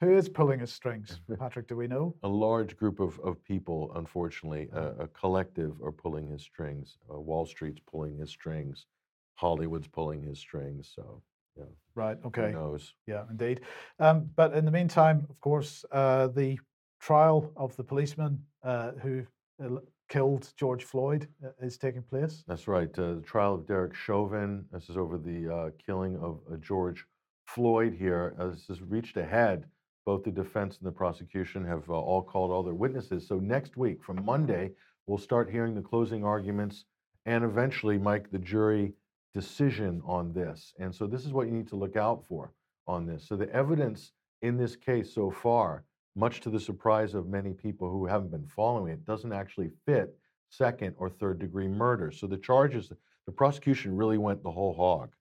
[0.00, 1.68] Who is pulling his strings, Patrick?
[1.68, 2.14] Do we know?
[2.22, 6.96] A large group of, of people, unfortunately, a, a collective are pulling his strings.
[7.12, 8.86] Uh, Wall Street's pulling his strings.
[9.34, 10.90] Hollywood's pulling his strings.
[10.94, 11.22] So,
[11.56, 11.64] yeah.
[11.94, 12.16] Right.
[12.24, 12.52] Okay.
[12.52, 12.94] Who knows?
[13.06, 13.60] Yeah, indeed.
[13.98, 16.58] Um, but in the meantime, of course, uh, the
[17.00, 19.26] trial of the policeman uh, who
[19.62, 22.42] uh, killed George Floyd uh, is taking place.
[22.46, 22.90] That's right.
[22.98, 24.64] Uh, the trial of Derek Chauvin.
[24.72, 27.04] This is over the uh, killing of uh, George
[27.46, 28.34] Floyd here.
[28.38, 29.66] This has reached a head.
[30.10, 33.28] Both the defense and the prosecution have uh, all called all their witnesses.
[33.28, 34.72] So next week, from Monday,
[35.06, 36.84] we'll start hearing the closing arguments
[37.26, 38.92] and eventually, Mike, the jury
[39.34, 40.74] decision on this.
[40.80, 42.50] And so this is what you need to look out for
[42.88, 43.28] on this.
[43.28, 44.10] So the evidence
[44.42, 45.84] in this case so far,
[46.16, 50.12] much to the surprise of many people who haven't been following it, doesn't actually fit
[50.48, 52.10] second or third degree murder.
[52.10, 52.90] So the charges,
[53.26, 55.12] the prosecution really went the whole hog.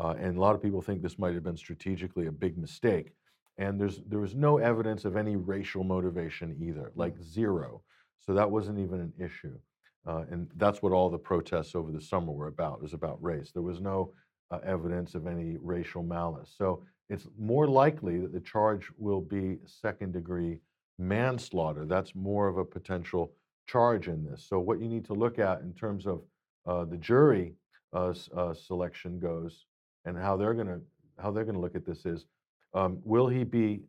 [0.00, 3.12] Uh, and a lot of people think this might have been strategically a big mistake.
[3.58, 7.82] And there's there was no evidence of any racial motivation either, like zero.
[8.18, 9.58] So that wasn't even an issue.
[10.06, 12.76] Uh, and that's what all the protests over the summer were about.
[12.76, 13.52] It was about race.
[13.52, 14.12] There was no
[14.50, 16.52] uh, evidence of any racial malice.
[16.56, 20.58] So it's more likely that the charge will be second degree
[20.98, 21.84] manslaughter.
[21.84, 23.32] That's more of a potential
[23.66, 24.44] charge in this.
[24.48, 26.22] So what you need to look at in terms of
[26.66, 27.54] uh, the jury
[27.92, 29.66] uh, uh, selection goes
[30.04, 30.80] and how they're going to
[31.18, 32.26] how they're going to look at this is
[32.74, 33.82] um, will he be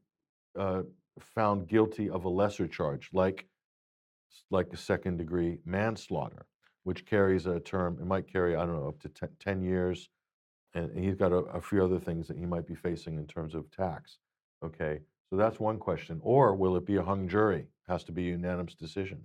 [0.58, 0.84] uh,
[1.20, 3.48] found guilty of a lesser charge like
[4.50, 6.46] like a second degree manslaughter
[6.84, 10.10] which carries a term it might carry i don't know up to 10, 10 years
[10.76, 13.54] and he's got a, a few other things that he might be facing in terms
[13.54, 14.18] of tax
[14.64, 15.00] okay?
[15.30, 16.20] So that's one question.
[16.24, 17.68] Or will it be a hung jury?
[17.88, 19.22] Has to be a unanimous decision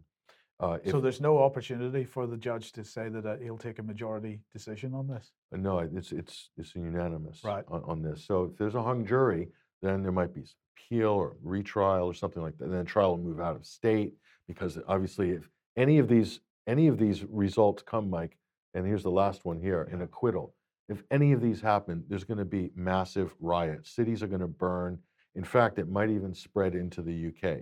[0.61, 3.79] uh, if, so there's no opportunity for the judge to say that uh, he'll take
[3.79, 5.31] a majority decision on this.
[5.53, 7.65] Uh, No, it's it's it's unanimous Right.
[7.69, 8.25] on, on this.
[8.25, 9.49] So if there's a hung jury,
[9.83, 10.45] then there might be
[10.77, 12.65] appeal or retrial or something like that.
[12.65, 14.15] And then trial will move out of state
[14.47, 18.37] because obviously, if any of these any of these results come, Mike,
[18.75, 20.55] and here's the last one here, an acquittal.
[20.89, 23.91] If any of these happen, there's going to be massive riots.
[23.91, 24.99] Cities are going to burn.
[25.35, 27.61] In fact, it might even spread into the UK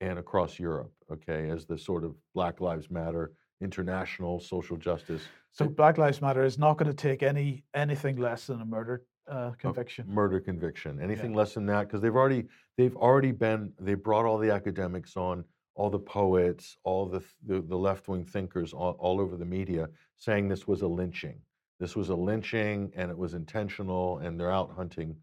[0.00, 0.92] and across Europe.
[1.10, 5.22] Okay, as the sort of Black Lives Matter, international social justice
[5.52, 9.04] So Black Lives Matter is not going to take any anything less than a murder
[9.28, 10.04] uh, conviction.
[10.08, 11.00] murder conviction.
[11.00, 12.44] Anything less than that, because they've already
[12.76, 15.44] they've already been they brought all the academics on,
[15.74, 19.88] all the poets, all the the, the left wing thinkers all, all over the media
[20.16, 21.40] saying this was a lynching.
[21.80, 25.16] This was a lynching, and it was intentional, and they're out hunting.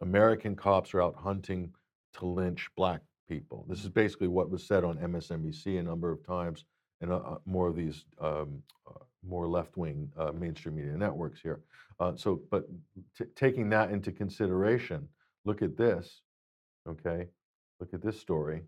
[0.00, 1.72] American cops are out hunting
[2.14, 3.00] to lynch black
[3.30, 3.64] people.
[3.68, 6.64] This is basically what was said on MSNBC a number of times,
[7.00, 11.60] and uh, uh, more of these um, uh, more left-wing uh, mainstream media networks here.
[12.00, 12.68] Uh, so, but
[13.16, 15.08] t- taking that into consideration,
[15.44, 16.22] look at this.
[16.88, 17.28] Okay,
[17.80, 18.62] Look at this story.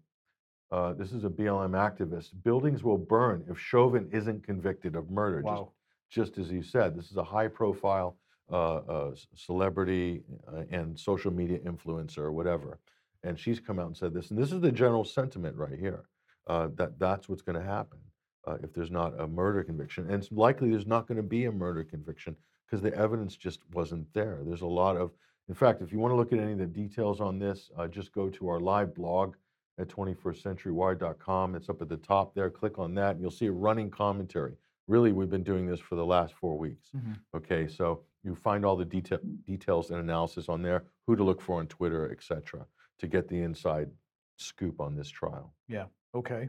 [0.70, 2.30] Uh, this is a BLM activist.
[2.42, 5.42] Buildings will burn if Chauvin isn't convicted of murder.
[5.42, 5.72] Wow.
[6.10, 8.16] Just, just as you said, this is a high profile
[8.50, 10.22] uh, uh, celebrity
[10.70, 12.78] and social media influencer or whatever.
[13.24, 14.30] And she's come out and said this.
[14.30, 16.04] And this is the general sentiment right here
[16.48, 17.98] uh, that that's what's going to happen
[18.46, 20.04] uh, if there's not a murder conviction.
[20.10, 23.60] And it's likely there's not going to be a murder conviction because the evidence just
[23.72, 24.40] wasn't there.
[24.44, 25.12] There's a lot of,
[25.48, 27.86] in fact, if you want to look at any of the details on this, uh,
[27.86, 29.34] just go to our live blog
[29.78, 31.54] at 21stcenturywire.com.
[31.54, 32.50] It's up at the top there.
[32.50, 34.54] Click on that, and you'll see a running commentary.
[34.88, 36.90] Really, we've been doing this for the last four weeks.
[36.94, 37.18] Mhm.
[37.34, 41.40] Okay, so you find all the detail, details and analysis on there, who to look
[41.40, 42.66] for on Twitter, et cetera,
[43.02, 43.90] to get the inside
[44.38, 45.52] scoop on this trial.
[45.68, 45.86] Yeah.
[46.14, 46.48] Okay.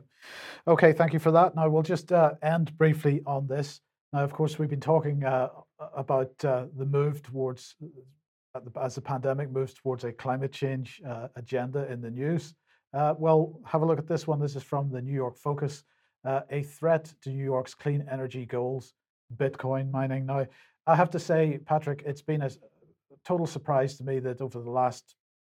[0.68, 0.94] Okay.
[0.94, 1.56] Thank you for that.
[1.56, 3.82] Now we'll just uh, end briefly on this.
[4.14, 5.50] Now, of course, we've been talking uh,
[5.96, 7.76] about uh, the move towards,
[8.56, 12.54] uh, as the pandemic moves towards a climate change uh, agenda in the news.
[12.94, 14.40] Uh, well, have a look at this one.
[14.40, 15.84] This is from the New York Focus.
[16.24, 18.94] Uh, a threat to New York's clean energy goals,
[19.36, 20.28] Bitcoin mining.
[20.28, 20.46] Now,
[20.86, 22.52] I have to say, Patrick, it's been a
[23.26, 25.16] total surprise to me that over the last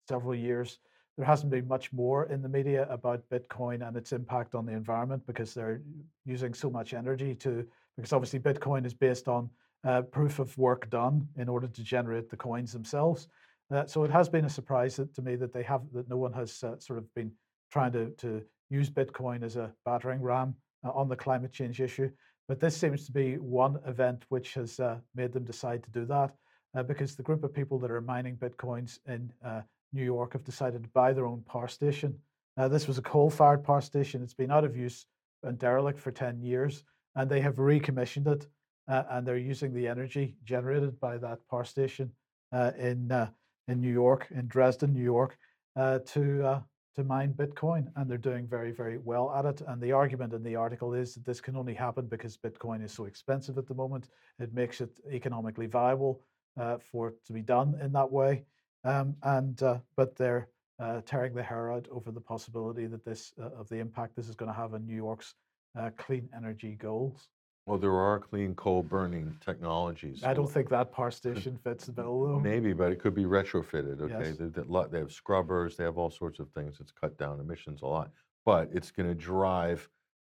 [0.09, 0.79] several years,
[1.17, 4.73] there hasn't been much more in the media about Bitcoin and its impact on the
[4.73, 5.81] environment because they're
[6.25, 7.65] using so much energy to,
[7.97, 9.49] because obviously Bitcoin is based on
[9.87, 13.29] uh, proof of work done in order to generate the coins themselves.
[13.73, 16.33] Uh, so it has been a surprise to me that they have, that no one
[16.33, 17.31] has uh, sort of been
[17.73, 22.11] trying to, to use Bitcoin as a battering ram uh, on the climate change issue.
[22.49, 26.05] But this seems to be one event which has uh, made them decide to do
[26.07, 26.35] that
[26.77, 29.33] uh, because the group of people that are mining Bitcoins in
[29.95, 32.19] New York have decided to buy their own power station.
[32.57, 34.23] Now, this was a coal fired power station.
[34.23, 35.07] It's been out of use
[35.43, 36.85] and derelict for 10 years,
[37.17, 38.47] and they have recommissioned it
[38.89, 42.11] uh, and they're using the energy generated by that power station
[42.53, 43.29] uh, in, uh,
[43.69, 45.39] in New York, in Dresden, New York,
[45.77, 46.61] uh, to, uh,
[46.95, 47.87] to mine Bitcoin.
[47.97, 49.63] And they're doing very, very well at it.
[49.67, 52.93] And the argument in the article is that this can only happen because Bitcoin is
[52.93, 54.09] so expensive at the moment.
[54.39, 56.21] It makes it economically viable
[56.61, 58.45] uh, for it to be done in that way.
[58.85, 63.33] Um, and uh, but they're uh, tearing their hair out over the possibility that this
[63.41, 65.35] uh, of the impact this is going to have on New York's
[65.79, 67.29] uh, clean energy goals.
[67.67, 70.23] Well, there are clean coal burning technologies.
[70.23, 72.41] I don't think that power station fits the bill though.
[72.41, 74.29] Maybe, but it could be retrofitted, okay?
[74.29, 74.37] Yes.
[74.39, 76.77] They, they they have scrubbers, they have all sorts of things.
[76.81, 78.11] It's cut down emissions a lot.
[78.45, 79.89] But it's going to drive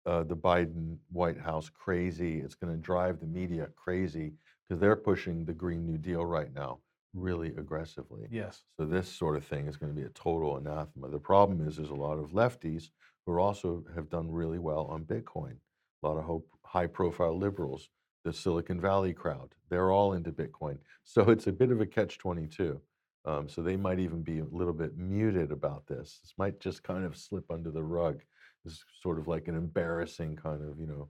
[0.06, 2.40] uh, the Biden White House crazy.
[2.40, 4.32] It's going to drive the media crazy
[4.68, 6.78] because they're pushing the Green New Deal right now
[7.14, 8.26] really aggressively.
[8.30, 8.62] Yes.
[8.78, 11.08] So this sort of thing is going to be a total anathema.
[11.08, 12.90] The problem is there's a lot of lefties
[13.26, 15.56] who also have done really well on Bitcoin.
[16.02, 17.88] A lot of hope, high-profile liberals,
[18.24, 20.78] the Silicon Valley crowd, they're all into Bitcoin.
[21.02, 22.78] So it's a bit of a catch-22.
[23.24, 26.20] Um, so they might even be a little bit muted about this.
[26.22, 28.20] This might just kind of slip under the rug.
[28.64, 31.08] It's sort of like an embarrassing kind of, you know,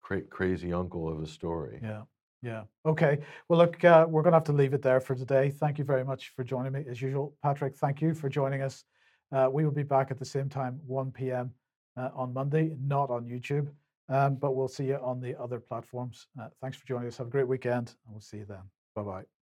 [0.00, 1.80] cra- crazy uncle of a story.
[1.82, 2.02] Yeah.
[2.42, 2.64] Yeah.
[2.84, 3.18] Okay.
[3.48, 5.50] Well, look, uh, we're going to have to leave it there for today.
[5.50, 7.36] Thank you very much for joining me as usual.
[7.42, 8.84] Patrick, thank you for joining us.
[9.30, 11.52] Uh, we will be back at the same time, 1 p.m.
[11.96, 13.68] Uh, on Monday, not on YouTube,
[14.08, 16.26] um, but we'll see you on the other platforms.
[16.40, 17.16] Uh, thanks for joining us.
[17.16, 18.62] Have a great weekend, and we'll see you then.
[18.94, 19.41] Bye bye.